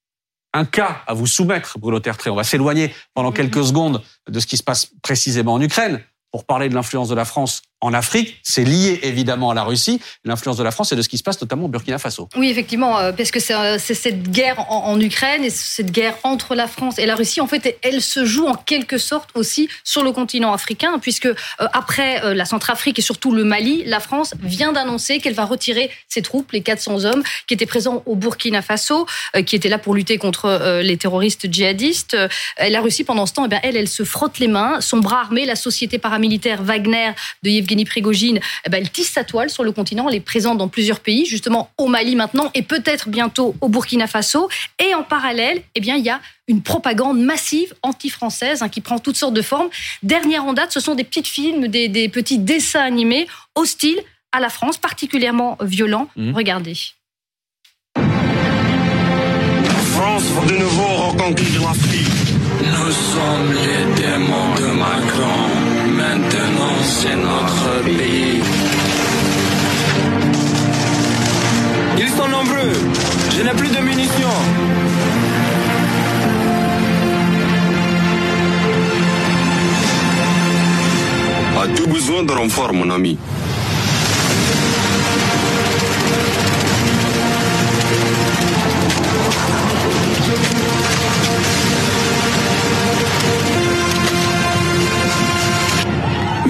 [0.55, 2.31] un cas à vous soumettre, Bruno Tertré.
[2.31, 6.47] On va s'éloigner pendant quelques secondes de ce qui se passe précisément en Ukraine pour
[6.47, 10.01] parler de l'influence de la France en Afrique, c'est lié évidemment à la Russie.
[10.25, 12.31] L'influence de la France et de ce qui se passe notamment au Burkina Faso.
[12.35, 16.67] Oui, effectivement, euh, parce que c'est cette guerre en, Ukraine et cette guerre entre la
[16.67, 20.13] France et la Russie, en fait, elle se joue en quelque sorte aussi sur le
[20.13, 24.73] continent africain, puisque euh, après euh, la Centrafrique et surtout le Mali, la France vient
[24.73, 29.07] d'annoncer qu'elle va retirer ses troupes, les 400 hommes qui étaient présents au Burkina Faso,
[29.37, 32.17] euh, qui étaient là pour lutter contre euh, les terroristes djihadistes.
[32.59, 34.81] La Russie, pendant ce temps, eh elle, elle se frotte les mains.
[34.81, 37.11] Son bras armé, la société paramilitaire Wagner
[37.43, 40.09] de Yevgeny Yevgeny Prigogine, eh ben, elle tisse sa toile sur le continent.
[40.09, 44.07] Elle est présente dans plusieurs pays, justement au Mali maintenant et peut-être bientôt au Burkina
[44.07, 44.49] Faso.
[44.79, 48.99] Et en parallèle, eh bien, il y a une propagande massive anti-française hein, qui prend
[48.99, 49.69] toutes sortes de formes.
[50.03, 54.01] Dernière en date, ce sont des petits films, des, des petits dessins animés hostiles
[54.33, 56.09] à la France, particulièrement violents.
[56.17, 56.35] Mmh.
[56.35, 56.77] Regardez.
[59.95, 62.35] France va de nouveau reconquérir l'Afrique.
[62.65, 65.49] Nous sommes les démons de Macron.
[65.89, 68.43] Maintenant, c'est notre pays.
[71.99, 72.73] Ils sont nombreux.
[73.37, 74.39] Je n'ai plus de munitions.
[81.63, 83.17] As-tu besoin de renfort, mon ami?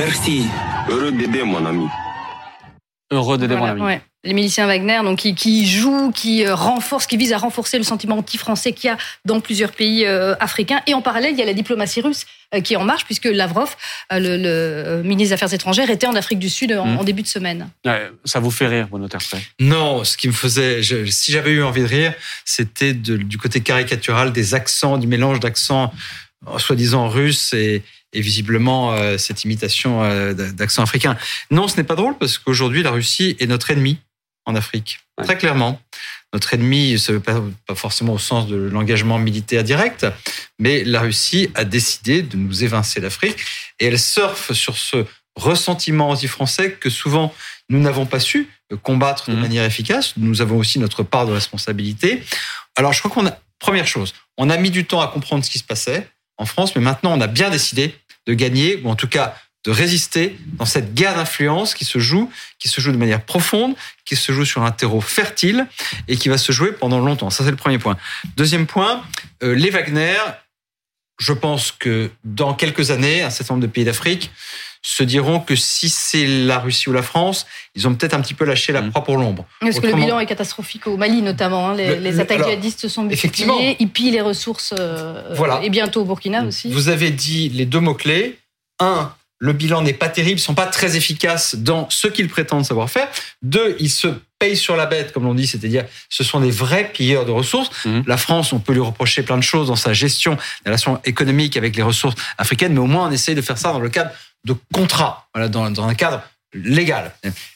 [0.07, 0.45] Merci.
[0.90, 1.87] Heureux d'aider mon ami.
[3.11, 3.95] Heureux d'aider voilà, mon ami.
[3.95, 4.03] Ouais.
[4.23, 7.85] Les miliciens Wagner, donc qui, qui jouent, qui euh, renforcent, qui visent à renforcer le
[7.85, 10.81] sentiment anti-français qu'il y a dans plusieurs pays euh, africains.
[10.87, 13.25] Et en parallèle, il y a la diplomatie russe euh, qui est en marche, puisque
[13.25, 13.77] Lavrov,
[14.12, 16.99] euh, le, le, ministre des Affaires étrangères, était en Afrique du Sud en, mmh.
[16.99, 17.69] en début de semaine.
[17.87, 21.53] Ouais, ça vous fait rire, Bruno Tertrais Non, ce qui me faisait, je, si j'avais
[21.53, 22.12] eu envie de rire,
[22.45, 25.93] c'était du côté caricatural des accents, du mélange d'accents
[26.59, 31.16] soi-disant russes et, et visiblement euh, cette imitation euh, d'accent africain.
[31.50, 33.98] Non, ce n'est pas drôle parce qu'aujourd'hui, la Russie est notre ennemi
[34.46, 35.24] en Afrique, ouais.
[35.24, 35.80] très clairement.
[36.33, 40.07] Notre ennemi, ça veut pas, pas forcément au sens de l'engagement militaire direct,
[40.59, 43.38] mais la Russie a décidé de nous évincer d'Afrique
[43.80, 47.35] et elle surfe sur ce ressentiment anti-français que souvent
[47.68, 48.48] nous n'avons pas su
[48.83, 49.40] combattre de mmh.
[49.40, 50.14] manière efficace.
[50.16, 52.22] Nous avons aussi notre part de responsabilité.
[52.76, 55.50] Alors, je crois qu'on a, première chose, on a mis du temps à comprendre ce
[55.50, 56.09] qui se passait.
[56.38, 57.94] En France, mais maintenant on a bien décidé
[58.27, 62.31] de gagner, ou en tout cas de résister dans cette guerre d'influence qui se joue,
[62.59, 65.66] qui se joue de manière profonde, qui se joue sur un terreau fertile
[66.07, 67.31] et qui va se jouer pendant longtemps.
[67.31, 67.97] Ça, c'est le premier point.
[68.37, 69.03] Deuxième point,
[69.42, 70.18] euh, les Wagner,
[71.18, 74.31] je pense que dans quelques années, un certain nombre de pays d'Afrique
[74.87, 78.35] se diront que si c'est la Russie ou la France, ils ont peut-être un petit
[78.35, 78.90] peu lâché la Mm.
[78.90, 79.47] proie pour l'ombre.
[79.61, 81.70] Parce que le bilan est catastrophique au Mali notamment.
[81.70, 81.75] hein.
[81.75, 83.77] Les, Le- les le- attaques alors, djihadistes sont multipliées.
[83.81, 84.75] Ils pillent les ressources.
[84.79, 85.61] euh, Voilà.
[85.62, 86.70] Et bientôt au Burkina aussi.
[86.70, 88.38] Vous avez dit les deux mots-clés.
[88.79, 92.66] Un, le bilan n'est pas terrible, ils sont pas très efficaces dans ce qu'ils prétendent
[92.66, 93.09] savoir faire.
[93.42, 96.90] Deux, ils se payent sur la bête, comme l'on dit, c'est-à-dire ce sont des vrais
[96.92, 97.70] pilleurs de ressources.
[97.87, 98.05] Mhm.
[98.07, 101.57] La France, on peut lui reprocher plein de choses dans sa gestion des relations économiques
[101.57, 104.11] avec les ressources africaines, mais au moins on essaye de faire ça dans le cadre
[104.44, 107.12] de contrats, voilà, dans, dans un cadre légal.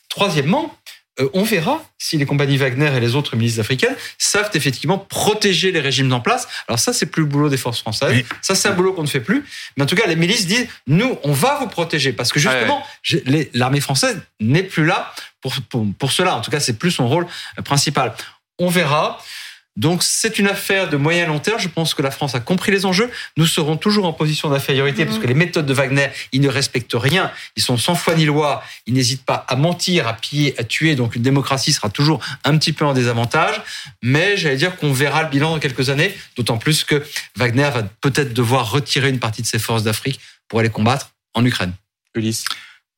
[0.08, 0.76] Troisièmement,
[1.20, 5.72] euh, on verra si les compagnies Wagner et les autres milices africaines savent effectivement protéger
[5.72, 6.46] les régimes en place.
[6.68, 8.12] Alors ça, c'est plus le boulot des forces françaises.
[8.12, 8.24] Oui.
[8.40, 9.44] Ça, c'est un boulot qu'on ne fait plus.
[9.76, 12.12] Mais en tout cas, les milices disent, nous, on va vous protéger.
[12.12, 12.84] Parce que justement,
[13.26, 16.36] les- l'armée française n'est plus là pour, pour, pour cela.
[16.36, 17.26] En tout cas, c'est plus son rôle
[17.58, 18.14] euh, principal.
[18.58, 19.18] On verra.
[19.78, 21.60] Donc, c'est une affaire de moyen long terme.
[21.60, 23.10] Je pense que la France a compris les enjeux.
[23.36, 26.96] Nous serons toujours en position d'infériorité parce que les méthodes de Wagner, ils ne respectent
[26.96, 27.30] rien.
[27.54, 28.64] Ils sont sans foi ni loi.
[28.86, 30.96] Ils n'hésitent pas à mentir, à piller, à tuer.
[30.96, 33.62] Donc, une démocratie sera toujours un petit peu en désavantage.
[34.02, 36.12] Mais j'allais dire qu'on verra le bilan dans quelques années.
[36.36, 37.04] D'autant plus que
[37.36, 41.44] Wagner va peut-être devoir retirer une partie de ses forces d'Afrique pour aller combattre en
[41.44, 41.72] Ukraine.
[42.16, 42.44] Ulysse.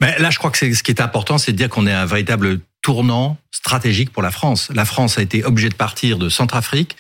[0.01, 2.07] Mais là, je crois que ce qui est important, c'est de dire qu'on est un
[2.07, 4.71] véritable tournant stratégique pour la France.
[4.75, 6.97] La France a été obligée de partir de Centrafrique,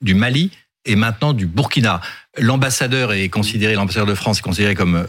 [0.00, 0.50] du Mali
[0.84, 2.00] et maintenant du Burkina.
[2.38, 5.06] L'ambassadeur est considéré, l'ambassadeur de France est considéré comme euh,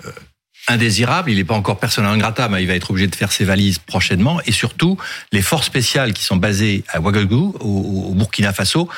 [0.67, 1.31] indésirable.
[1.31, 3.45] Il n'est pas encore personnel non grata, mais il va être obligé de faire ses
[3.45, 4.39] valises prochainement.
[4.45, 4.97] Et surtout,
[5.31, 8.89] les forces spéciales qui sont basées à Ouagadougou, au, au Burkina Faso,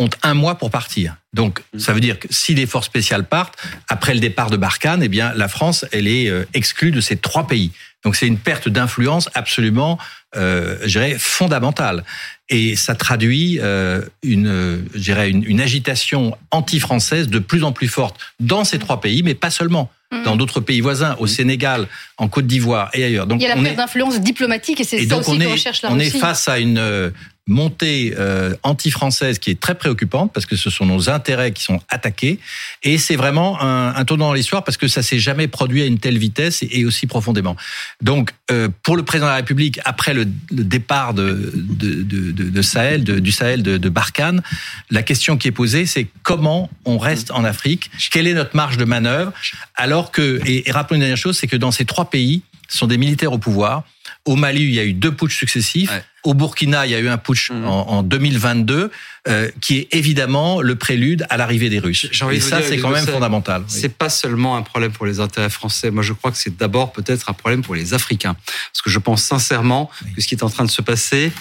[0.00, 1.16] ont un mois pour partir.
[1.34, 3.56] Donc, ça veut dire que si les forces spéciales partent,
[3.88, 7.16] après le départ de Barkhane, eh bien, la France, elle est euh, exclue de ces
[7.16, 7.70] trois pays.
[8.04, 9.98] Donc, c'est une perte d'influence absolument,
[10.36, 12.04] euh, je dirais, fondamentale.
[12.48, 17.88] Et ça traduit euh, une, je dirais, une, une agitation anti-française de plus en plus
[17.88, 19.90] forte dans ces trois pays, mais pas seulement.
[20.12, 20.24] Mhm.
[20.24, 21.86] Dans d'autres pays voisins, au Sénégal,
[22.16, 23.28] en Côte d'Ivoire et ailleurs.
[23.28, 25.30] Donc, Il y a la on perte est- d'influence diplomatique et c'est ça donc aussi
[25.30, 27.10] on que est, recherche la on est face à une euh,
[27.50, 31.80] montée euh, anti-française qui est très préoccupante parce que ce sont nos intérêts qui sont
[31.88, 32.38] attaqués
[32.82, 35.98] et c'est vraiment un, tournant dans l'histoire parce que ça s'est jamais produit à une
[35.98, 37.56] telle vitesse et, aussi profondément.
[38.00, 43.18] Donc euh, pour le président de la République après le, départ de, de, de, de-
[43.18, 44.42] du Sahel de, de Barkhane,
[44.90, 48.76] la question qui est posée c'est comment on reste en Afrique, quelle est notre marge
[48.76, 49.32] de manœuvre?
[49.74, 52.78] Alors que et, et rappelons une dernière chose c'est que dans ces trois pays ce
[52.78, 53.82] sont des militaires au pouvoir.
[54.26, 55.90] Au Mali, il y a eu deux putschs successifs.
[55.90, 56.02] Ouais.
[56.24, 57.66] Au Burkina, il y a eu un putsch Mhm.
[57.66, 58.90] en, en 2022,
[59.28, 62.06] euh, qui est évidemment le prélude à l'arrivée des Russes.
[62.20, 63.62] Envie Et de ça, c'est quand même fondamental.
[63.62, 63.66] Oui.
[63.80, 65.90] C'est pas seulement un problème pour les intérêts français.
[65.90, 68.34] Moi, je crois que c'est d'abord peut-être un problème pour les Africains.
[68.72, 71.32] Parce que je pense sincèrement que ce qui est en train de se passer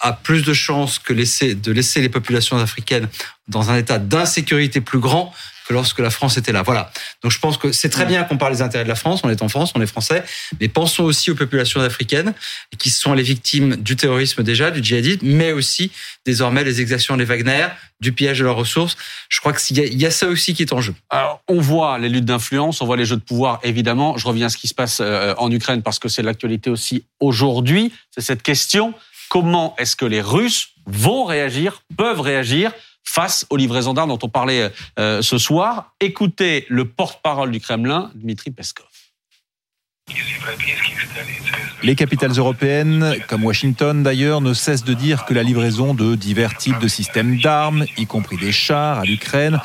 [0.00, 3.08] a plus de chances que laisser, de laisser les populations africaines
[3.48, 5.32] dans un état d'insécurité plus grand
[5.66, 6.62] que lorsque la France était là.
[6.62, 6.90] Voilà.
[7.22, 9.20] Donc je pense que c'est très bien qu'on parle des intérêts de la France.
[9.24, 10.22] On est en France, on est français.
[10.60, 12.34] Mais pensons aussi aux populations africaines
[12.78, 15.90] qui sont les victimes du terrorisme déjà, du djihadisme, mais aussi
[16.26, 17.66] désormais les exactions des Wagner,
[18.00, 18.96] du pillage de leurs ressources.
[19.28, 20.94] Je crois qu'il y, y a ça aussi qui est en jeu.
[21.10, 24.16] Alors, on voit les luttes d'influence, on voit les jeux de pouvoir, évidemment.
[24.16, 27.04] Je reviens à ce qui se passe euh, en Ukraine parce que c'est l'actualité aussi
[27.20, 27.92] aujourd'hui.
[28.10, 28.94] C'est cette question
[29.28, 32.72] comment est-ce que les Russes vont réagir, peuvent réagir
[33.04, 38.10] face aux livraisons d'armes dont on parlait euh, ce soir Écoutez le porte-parole du Kremlin,
[38.14, 38.86] Dmitri Peskov.
[41.82, 46.56] Les capitales européennes, comme Washington d'ailleurs, ne cessent de dire que la livraison de divers
[46.56, 49.60] types de systèmes d'armes, y compris des chars, à l'Ukraine,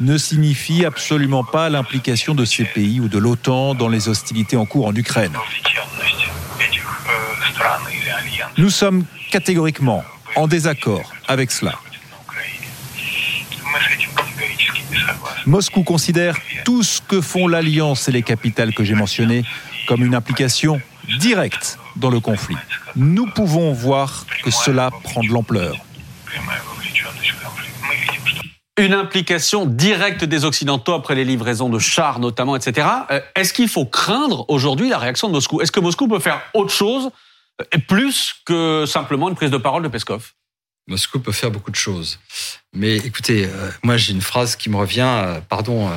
[0.00, 4.66] ne signifie absolument pas l'implication de ces pays ou de l'OTAN dans les hostilités en
[4.66, 5.36] cours en Ukraine.
[8.56, 10.04] Nous sommes catégoriquement
[10.36, 11.74] en désaccord avec cela.
[15.46, 19.44] Moscou considère tout ce que font l'Alliance et les capitales que j'ai mentionnées
[19.86, 20.80] comme une implication
[21.18, 22.56] directe dans le conflit.
[22.96, 25.76] Nous pouvons voir que cela prend de l'ampleur.
[28.76, 32.88] Une implication directe des Occidentaux après les livraisons de chars notamment, etc.
[33.10, 35.60] Euh, Est-ce qu'il faut craindre aujourd'hui la réaction de Moscou?
[35.60, 37.10] Est-ce que Moscou peut faire autre chose,
[37.60, 40.32] euh, plus que simplement une prise de parole de Peskov?
[40.86, 42.18] Moscou peut faire beaucoup de choses.
[42.74, 45.96] Mais écoutez, euh, moi j'ai une phrase qui me revient, euh, pardon, euh,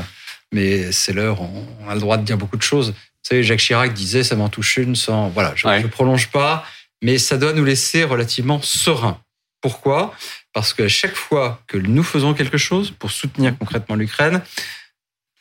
[0.53, 2.89] mais c'est l'heure, on, on a le droit de dire beaucoup de choses.
[2.91, 5.27] Vous savez, Jacques Chirac disait, ça m'en touche une sans...
[5.29, 5.83] Voilà, je Ouais.
[5.83, 6.63] ne prolonge pas,
[7.03, 9.19] mais ça doit nous laisser relativement sereins.
[9.59, 10.13] Pourquoi?
[10.53, 14.41] Parce que chaque fois que nous faisons quelque chose pour soutenir concrètement l'Ukraine,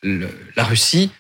[0.03, 1.11] la Russie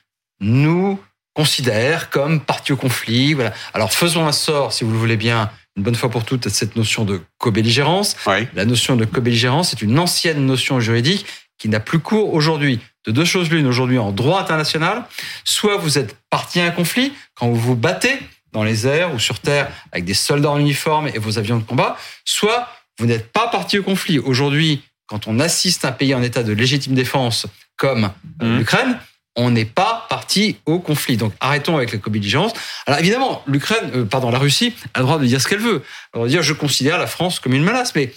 [0.41, 1.01] nous
[1.35, 3.35] considère comme partie au conflit.
[3.35, 3.53] Voilà.
[3.74, 6.51] Alors faisons un sort, si vous le voulez bien, une bonne fois pour toutes, à
[6.51, 8.16] cette notion de co-belligérance.
[8.27, 8.47] Oui.
[8.55, 11.27] La notion de co-belligérance est une ancienne notion juridique
[11.59, 12.81] qui n'a plus cours aujourd'hui.
[13.07, 15.05] De deux choses l'une, aujourd'hui en droit international,
[15.45, 18.18] soit vous êtes partie à un conflit quand vous vous battez
[18.53, 21.62] dans les airs ou sur terre avec des soldats en uniforme et vos avions de
[21.62, 22.68] combat, soit
[22.99, 24.18] vous n'êtes pas partie au conflit.
[24.18, 27.47] Aujourd'hui, quand on assiste un pays en état de légitime défense
[27.77, 28.11] comme
[28.43, 28.59] euh, Mhm.
[28.59, 28.99] l'Ukraine,
[29.37, 31.16] on n'est pas parti au conflit.
[31.16, 32.53] Donc arrêtons avec la co-belligérance.
[32.87, 35.82] Alors évidemment, l'Ukraine, euh, pardon, la Russie a le droit de dire ce qu'elle veut.
[36.14, 38.12] Alors dire, je considère la France comme une menace, mais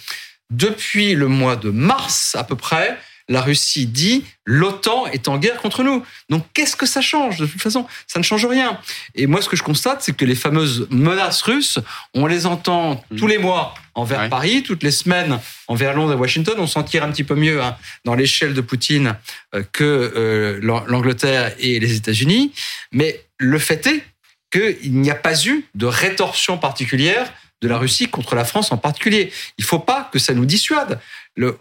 [0.50, 2.98] depuis le mois de mars à peu près,
[3.30, 6.04] la Russie dit l'OTAN est en guerre contre nous.
[6.28, 8.78] Donc qu'est-ce que ça change De toute façon, ça ne change rien.
[9.14, 11.78] Et moi, ce que je constate, c'est que les fameuses menaces russes,
[12.12, 14.28] on les entend tous les mois envers Ouais.
[14.28, 16.56] Paris, toutes les semaines envers Londres et Washington.
[16.58, 19.16] On s'en tire un petit peu mieux hein, dans l'échelle de Poutine
[19.54, 22.52] euh, que euh, l'An- l'Angleterre et les États-Unis.
[22.92, 24.04] Mais le fait est
[24.52, 28.76] qu'il n'y a pas eu de rétorsion particulière de la Russie contre la France en
[28.78, 29.30] particulier.
[29.58, 30.98] Il ne faut pas que ça nous dissuade.
[31.36, 31.56] Le-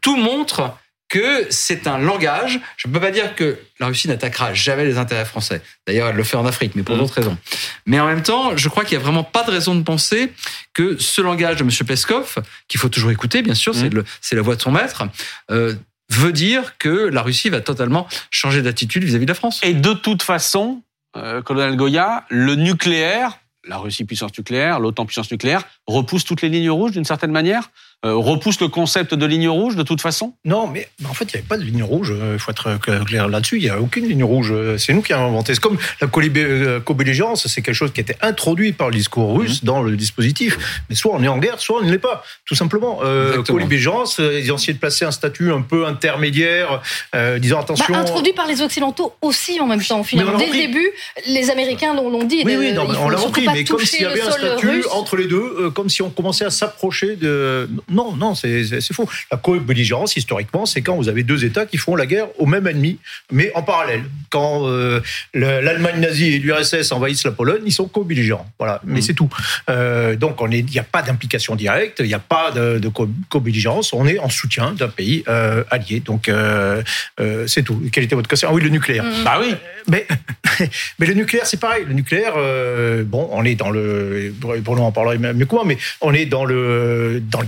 [0.00, 0.76] tout montre
[1.08, 2.60] que c'est un langage.
[2.76, 5.60] Je ne peux pas dire que la Russie n'attaquera jamais les intérêts français.
[5.86, 7.00] D'ailleurs, elle le fait en Afrique, mais pour Mhm.
[7.00, 7.36] d'autres raisons.
[7.84, 10.32] Mais en même temps, je crois qu'il n'y a vraiment pas de raison de penser
[10.72, 11.70] que ce langage de M.
[11.84, 12.36] Peskov,
[12.68, 13.90] qu'il faut toujours écouter, bien sûr, c'est
[14.20, 15.02] c'est la voix de son maître,
[15.50, 15.74] euh,
[16.10, 19.58] veut dire que la Russie va totalement changer d'attitude vis-à-vis de la France.
[19.64, 20.82] Et de toute façon,
[21.16, 26.48] euh, colonel Goya, le nucléaire, la Russie puissance nucléaire, l'OTAN puissance nucléaire, repousse toutes les
[26.48, 27.70] lignes rouges d'une certaine manière?
[28.02, 30.32] Repousse le concept de ligne rouge de toute façon?
[30.44, 32.14] Non, mais en fait, il n'y avait pas de ligne rouge.
[32.32, 33.56] Il faut être clair là-dessus.
[33.58, 34.54] Il n'y a aucune ligne rouge.
[34.78, 35.54] C'est nous qui avons inventé.
[35.54, 37.46] C'est comme la euh, co-belligérance.
[37.46, 40.84] C'est quelque chose qui a été introduit par le discours russe dans le dispositif.
[40.88, 42.24] Mais soit on est en guerre, soit on ne l'est pas.
[42.46, 43.00] Tout simplement.
[43.02, 46.82] Euh, co-belligérance, euh, ils ont essayé de placer un statut un peu intermédiaire,
[47.14, 47.94] euh, disant Bah, attention.
[47.94, 50.02] introduit par les Occidentaux aussi en même temps.
[50.02, 50.90] Finalement, dès le début,
[51.26, 52.42] les Américains l'ont l'ont dit.
[52.44, 54.86] Oui, non, on l'a pas mais comme s'il y avait un statut russe.
[54.92, 57.68] entre les deux, euh, comme si on commençait à s'approcher de.
[57.90, 58.62] Non, non, c'est
[58.92, 59.08] faux.
[59.32, 62.66] La co-belligérance, historiquement, c'est quand vous avez deux États qui font la guerre au même
[62.66, 62.98] ennemi,
[63.32, 64.02] mais en parallèle.
[64.30, 65.00] Quand euh,
[65.34, 68.48] le- l'Allemagne nazie et l'URSS envahissent la Pologne, ils sont co-belligérants.
[68.58, 69.02] Voilà, mais Mhm.
[69.02, 69.28] c'est tout.
[69.68, 73.08] Euh, donc, il n'y a pas d'implication directe, il n'y a pas de, de co-
[73.28, 76.00] co-belligérance, on est en soutien d'un pays euh, allié.
[76.00, 76.82] Donc, euh,
[77.20, 77.82] euh, c'est tout.
[77.92, 78.48] Quelle était votre question?
[78.50, 79.04] Ah oui, le nucléaire.
[79.04, 79.24] Mm.
[79.24, 79.54] Bah oui.
[79.88, 80.06] Mais,
[80.98, 81.84] mais le nucléaire, c'est pareil.
[81.86, 84.32] Le nucléaire, euh, bon, on est dans le.
[84.40, 87.46] Bruno en parlera mieux que moi, mais on est dans le, dans le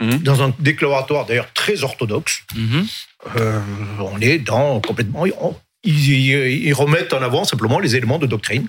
[0.00, 0.18] Mhm.
[0.18, 2.42] Dans un déclaratoire d'ailleurs très orthodoxe.
[2.56, 2.86] Mhm.
[3.36, 3.60] Euh,
[4.00, 5.24] on est dans complètement.
[5.84, 8.66] ils, remettent en avant simplement les éléments de doctrine.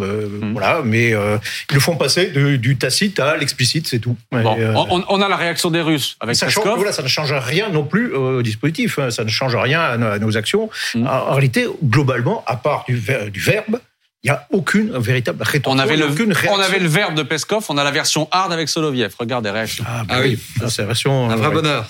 [0.00, 0.52] Euh, Mhm.
[0.52, 1.36] Voilà, mais euh,
[1.70, 4.16] ils le font passer de- du tacite à l'explicite, c'est tout.
[4.32, 7.08] Bon, Et, on, on a la réaction des Russes avec ça, change, voilà, ça ne
[7.08, 10.36] change rien non plus au dispositif, hein, ça ne change rien à nos, à nos
[10.38, 10.70] actions.
[10.94, 13.78] En, en réalité, globalement, à part du, ver- du verbe,
[14.24, 15.78] il n'y a aucune véritable rétorsion.
[15.78, 16.58] On avait, le, aucune on réaction.
[16.58, 19.14] avait le verbe de Peskov, on a la version hard avec Soloviev.
[19.18, 19.84] Regarde les réactions.
[19.86, 20.38] Ah, bah Ah oui.
[20.58, 21.28] ça, c'est la version.
[21.28, 21.54] Un euh, vrai ouais.
[21.54, 21.86] bonheur.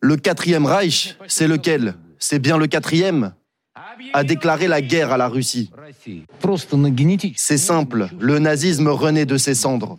[0.00, 1.94] Le quatrième Reich, c'est lequel?
[2.18, 3.34] C'est bien le quatrième?
[4.14, 5.70] A déclaré la guerre à la Russie.
[7.36, 9.98] C'est simple, le nazisme renaît de ses cendres.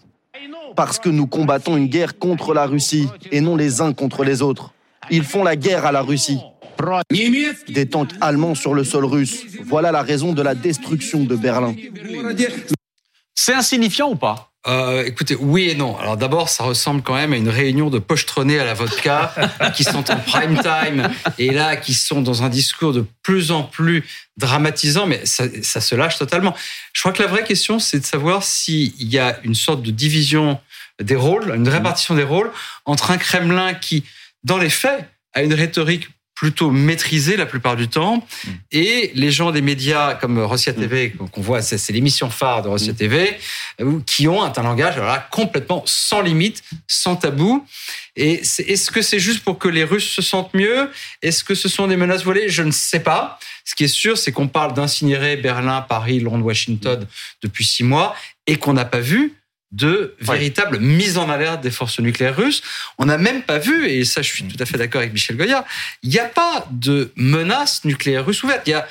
[0.76, 4.42] Parce que nous combattons une guerre contre la Russie et non les uns contre les
[4.42, 4.74] autres.
[5.12, 6.40] Ils font la guerre à la Russie.
[7.68, 9.44] Des tanks allemands sur le sol russe.
[9.66, 11.76] Voilà la raison de la destruction de Berlin.
[13.36, 14.50] C'est insignifiant ou pas?
[14.68, 15.98] Euh, écoutez, oui et non.
[15.98, 19.34] Alors d'abord, ça ressemble quand même à une réunion de pochetronnés à la vodka
[19.76, 23.64] qui sont en prime time et là qui sont dans un discours de plus en
[23.64, 24.04] plus
[24.36, 26.56] dramatisant, mais ça, ça se lâche totalement.
[26.92, 29.92] Je crois que la vraie question, c'est de savoir s'il y a une sorte de
[29.92, 30.60] division
[31.02, 32.52] des rôles, une répartition des rôles
[32.86, 34.04] entre un Kremlin qui,
[34.44, 36.10] dans les faits, a une rhétorique
[36.40, 38.26] plutôt maîtrisée la plupart du temps,
[38.72, 42.94] et les gens des médias comme Russia TV, qu'on voit, c'est l'émission phare de Russia
[42.94, 43.38] TV,
[43.82, 47.66] euh, qui ont un langage alors là, complètement sans limite, sans tabou.
[48.16, 50.90] Et est-ce que c'est juste pour que les Russes se sentent mieux?
[51.22, 53.38] Est-ce que ce sont des menaces voilées Je ne sais pas.
[53.66, 57.06] Ce qui est sûr, c'est qu'on parle d'incinérer Berlin, Paris, Londres, Washington
[57.44, 58.16] depuis six mois
[58.48, 59.34] et qu'on n'a pas vu
[59.72, 62.64] de véritable mise en alerte des forces nucléaires russes.
[62.98, 65.38] On n'a même pas vu, et ça je suis tout à fait d'accord avec Michel
[65.38, 65.64] Goya,
[66.02, 68.64] il n'y a pas de menace nucléaire russe ouverte.
[68.66, 68.88] Il y a,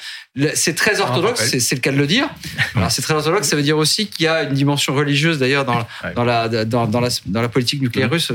[0.54, 2.28] c'est très orthodoxe, c'est, le cas de le dire.
[2.76, 5.64] Alors c'est très orthodoxe, ça veut dire aussi qu'il y a une dimension religieuse d'ailleurs
[5.64, 5.84] dans,
[6.24, 8.30] la, dans, dans la, dans la politique nucléaire russe,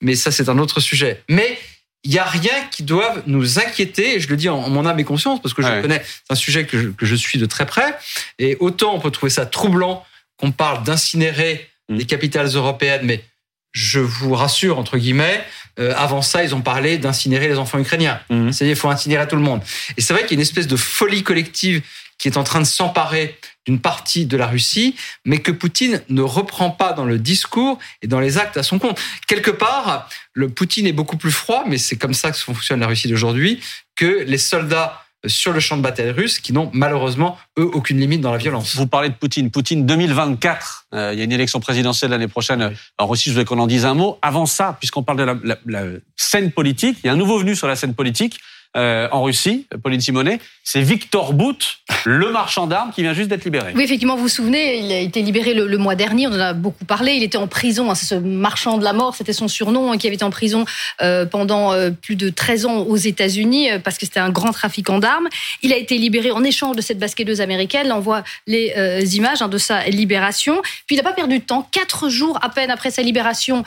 [0.00, 1.22] mais ça c'est un autre sujet.
[1.28, 1.58] Mais
[2.04, 4.86] il n'y a rien qui doive nous inquiéter, et je le dis en, en mon
[4.86, 5.82] âme et conscience, parce que je Ouais.
[5.82, 7.98] connais, c'est un sujet que je, que je suis de très près,
[8.38, 11.96] et autant on peut trouver ça troublant qu'on parle d'incinérer Mm.
[11.96, 13.24] les capitales européennes, mais
[13.72, 15.44] je vous rassure, entre guillemets,
[15.78, 18.20] Euh, avant ça, ils ont parlé d'incinérer les enfants ukrainiens.
[18.28, 19.62] C'est-à-dire, il faut incinérer tout le monde.
[19.96, 21.82] Et c'est vrai qu'il y a une espèce de folie collective
[22.18, 26.22] qui est en train de s'emparer d'une partie de la Russie, mais que Poutine ne
[26.22, 29.00] reprend pas dans le discours et dans les actes à son compte.
[29.28, 32.88] Quelque part, le Poutine est beaucoup plus froid, mais c'est comme ça que fonctionne la
[32.88, 33.60] Russie d'aujourd'hui,
[33.94, 38.20] que les soldats sur le champ de bataille russe qui n'ont malheureusement, eux, aucune limite
[38.20, 38.76] dans la violence.
[38.76, 39.50] Vous parlez de Poutine.
[39.50, 40.86] Poutine 2024.
[40.94, 43.30] Euh, il y a une élection présidentielle l'année prochaine en Russie.
[43.30, 44.18] Je voulais qu'on en dise un mot.
[44.22, 45.82] Avant ça, puisqu'on parle de la, la- la
[46.16, 48.38] scène politique, il y a un nouveau venu sur la scène politique
[48.76, 50.40] euh, en Russie, Pauline Simonet.
[50.62, 53.72] C'est Victor Bout, le marchand d'armes qui vient juste d'être libéré.
[53.74, 56.38] Oui, effectivement, vous vous souvenez, il a été libéré le, le mois dernier, on en
[56.38, 59.48] a beaucoup parlé, il était en prison, hein, ce marchand de la mort, c'était son
[59.48, 60.66] surnom, hein, qui avait été en prison
[61.00, 64.98] euh, pendant euh, plus de 13 ans aux États-Unis, parce que c'était un grand trafiquant
[64.98, 65.28] d'armes.
[65.62, 69.40] Il a été libéré en échange de cette basketteuse américaine, là on voit les images
[69.40, 70.60] hein, de sa libération.
[70.86, 73.64] Puis il n'a pas perdu de temps, quatre jours à peine après sa libération,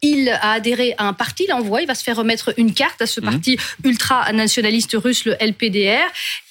[0.00, 2.72] il a adhéré à un parti, là on voit, il va se faire remettre une
[2.72, 3.58] carte à ce parti
[4.44, 6.04] ultra-nationaliste russe, le LPDR.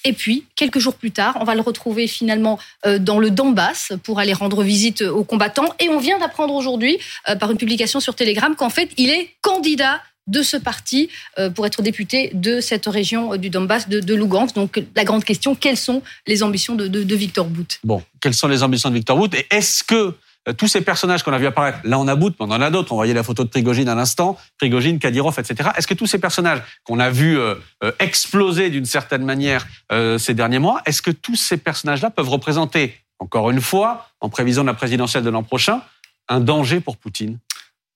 [0.04, 3.92] Et puis, quelques jours plus tard, on va le retrouver finalement euh, dans le Donbass
[4.02, 5.68] pour aller rendre visite aux combattants.
[5.80, 9.30] Et on vient d'apprendre aujourd'hui, euh, par une publication sur Telegram, qu'en fait, il est
[9.40, 14.14] candidat de ce parti euh, pour être député de cette région du Donbass, de, de
[14.14, 14.54] Lugansk.
[14.54, 17.78] Donc, la grande question, quelles sont les ambitions de, de, de Victor Bout?
[17.84, 19.34] Bon, quelles sont les ambitions de Victor Bout?
[19.34, 20.14] Et est-ce que
[20.52, 22.70] tous ces personnages qu'on a vu apparaître, là on a Bout, mais on en a
[22.70, 25.70] d'autres, on voyait la photo de Prigogine à l'instant, Prigogine, Kadyrov, etc.
[25.76, 30.18] Est-ce que tous ces personnages qu'on a vus euh, euh, exploser d'une certaine manière euh,
[30.18, 34.62] ces derniers mois, est-ce que tous ces personnages-là peuvent représenter, encore une fois, en prévision
[34.62, 35.80] de la présidentielle de l'an prochain,
[36.28, 37.38] un danger pour Poutine?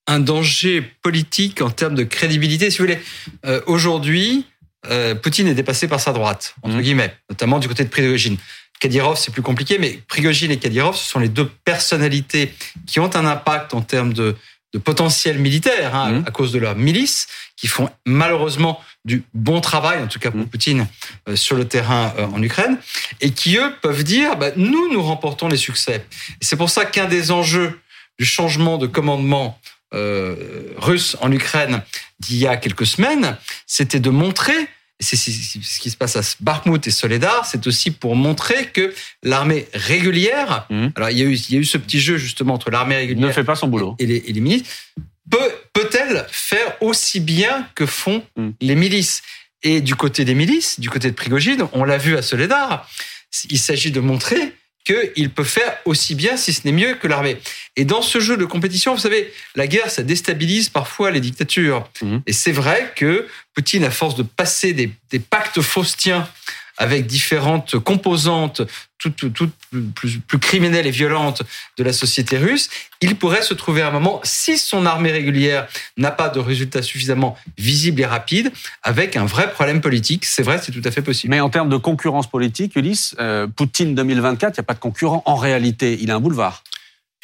[0.06, 2.70] Un danger politique en termes de crédibilité.
[2.70, 2.98] Si vous voulez,
[3.44, 4.46] euh, aujourd'hui,
[4.90, 6.82] euh, Poutine est dépassé par sa droite, entre Mhm.
[6.82, 8.38] guillemets, notamment du côté de Prigogine.
[8.80, 12.52] Kadyrov, c'est plus compliqué, mais Prigogine et Kadyrov, ce sont les deux personnalités
[12.86, 14.36] qui ont un impact en termes de,
[14.74, 16.24] de potentiel militaire, hein, Mhm.
[16.26, 17.26] à cause de leur milice,
[17.56, 20.48] qui font malheureusement du bon travail, en tout cas pour Mhm.
[20.48, 20.86] Poutine,
[21.28, 22.78] euh, sur le terrain euh, en Ukraine,
[23.20, 26.04] et qui, eux, peuvent dire, bah, nous, nous remportons les succès.
[26.40, 27.80] Et c'est pour ça qu'un des enjeux
[28.18, 29.58] du changement de commandement
[29.94, 30.36] euh,
[30.76, 31.82] russe en Ukraine
[32.20, 34.68] d'il y a quelques semaines, c'était de montrer,
[35.00, 38.92] c'est ce qui se passe à Bakhmut et Soledar, c'est aussi pour montrer que
[39.22, 40.92] l'armée régulière, Mhm.
[40.96, 42.96] alors il y, a eu, il y a eu ce petit jeu justement entre l'armée
[42.96, 43.94] Il ne régulière fait pas son boulot.
[43.98, 44.64] et les, et les milices,
[45.30, 48.50] peut, peut-elle faire aussi bien que font Mm.
[48.60, 49.22] les milices?
[49.62, 52.88] Et du côté des milices, du côté de Prigogine, on l'a vu à Soledar,
[53.50, 57.36] il s'agit de montrer qu'il peut faire aussi bien, si ce n'est mieux, que l'armée.
[57.76, 61.88] Et dans ce jeu de compétition, vous savez, la guerre, ça déstabilise parfois les dictatures.
[62.02, 62.22] Mhm.
[62.26, 66.28] Et c'est vrai que Poutine, à force de passer des, des pactes faustiens
[66.78, 68.62] avec différentes composantes,
[68.98, 69.26] toutes,
[69.94, 71.42] plus, plus criminelles et violentes
[71.76, 72.68] de la société russe,
[73.00, 76.82] il pourrait se trouver à un moment, si son armée régulière n'a pas de résultats
[76.82, 78.50] suffisamment visibles et rapides,
[78.82, 80.24] avec un vrai problème politique.
[80.24, 81.32] C'est vrai, c'est tout à fait possible.
[81.32, 84.80] Mais en termes de concurrence politique, Ulysse, euh, Poutine 2024, il n'y a pas de
[84.80, 85.22] concurrent.
[85.26, 86.62] En réalité, il a un boulevard.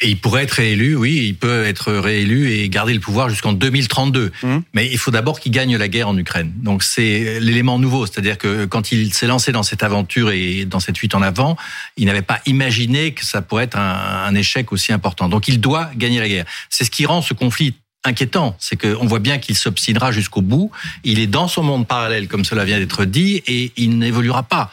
[0.01, 3.53] Et il pourrait être réélu, oui, il peut être réélu et garder le pouvoir jusqu'en
[3.53, 4.31] 2032.
[4.43, 4.63] Mhm.
[4.73, 6.51] Mais il faut d'abord qu'il gagne la guerre en Ukraine.
[6.57, 10.81] Donc c'est l'élément nouveau, c'est-à-dire que quand il s'est lancé dans cette aventure et dans
[10.81, 11.55] cette fuite en avant,
[11.95, 15.29] il n'avait pas imaginé que ça pourrait être un, un échec aussi important.
[15.29, 16.45] Donc il doit gagner la guerre.
[16.69, 17.73] C'est ce qui rend ce conflit
[18.07, 20.71] inquiétant, c'est qu'on voit bien qu'il s'obstinera jusqu'au bout.
[21.03, 24.71] Il est dans son monde parallèle, comme cela vient d'être dit, et il n'évoluera pas.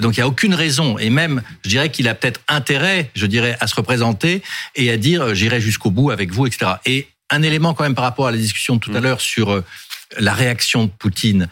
[0.00, 3.26] Donc il n'y a aucune raison, et même, je dirais qu'il a peut-être intérêt, je
[3.26, 4.42] dirais, à se représenter
[4.76, 6.72] et à dire euh, j'irai jusqu'au bout avec vous, etc.
[6.86, 9.50] Et un élément quand même par rapport à la discussion de tout à l'heure sur
[9.52, 9.64] euh,
[10.18, 11.48] la réaction de Poutine.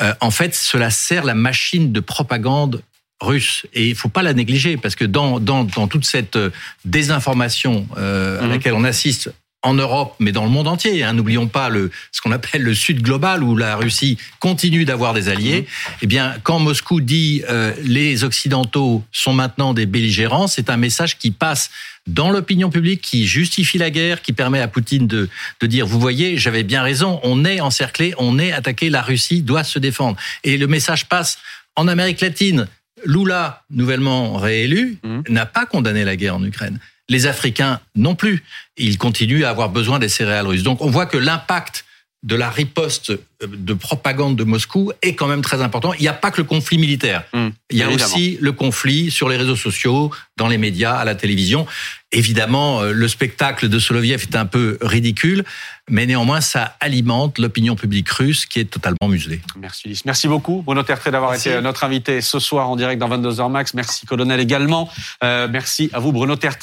[0.00, 2.82] Euh, en fait, cela sert la machine de propagande
[3.20, 6.50] russe et il faut pas la négliger parce que dans dans, dans toute cette euh,
[6.84, 8.50] désinformation euh, à Mhm.
[8.50, 9.32] laquelle on assiste
[9.62, 11.04] en Europe, mais dans le monde entier.
[11.04, 11.12] Hein.
[11.12, 15.28] N'oublions pas le, ce qu'on appelle le Sud global, où la Russie continue d'avoir des
[15.28, 15.66] alliés.
[16.02, 21.18] Eh bien, quand Moscou dit euh, les Occidentaux sont maintenant des belligérants, c'est un message
[21.18, 21.70] qui passe
[22.08, 25.28] dans l'opinion publique, qui justifie la guerre, qui permet à Poutine de,
[25.60, 29.42] de dire, vous voyez, j'avais bien raison, on est encerclé, on est attaqué, la Russie
[29.42, 30.16] doit se défendre.
[30.42, 31.38] Et le message passe
[31.76, 32.66] en Amérique latine.
[33.04, 35.22] Lula, nouvellement réélu, Mhm.
[35.28, 36.78] n'a pas condamné la guerre en Ukraine.
[37.12, 38.42] Les Africains non plus.
[38.76, 40.62] Ils continuent à avoir besoin des céréales russes.
[40.62, 41.84] Donc on voit que l'impact
[42.22, 45.92] de la riposte euh, de propagande de Moscou est quand même très important.
[45.94, 47.24] Il n'y a pas que le conflit militaire.
[47.32, 48.14] Mmh, Il y a évidemment.
[48.14, 51.66] aussi le conflit sur les réseaux sociaux, dans les médias, à la télévision.
[52.12, 55.44] Évidemment, euh, le spectacle de Soloviev est un peu ridicule,
[55.90, 59.40] mais néanmoins, ça alimente l'opinion publique russe qui est totalement muselée.
[59.58, 60.04] Merci Ulysse.
[60.04, 63.74] Merci beaucoup Bruno Tertré d'avoir été notre invité ce soir en direct dans 22h max.
[63.74, 64.88] Merci Colonel également.
[65.24, 66.60] Euh, merci à vous Bruno Tertré.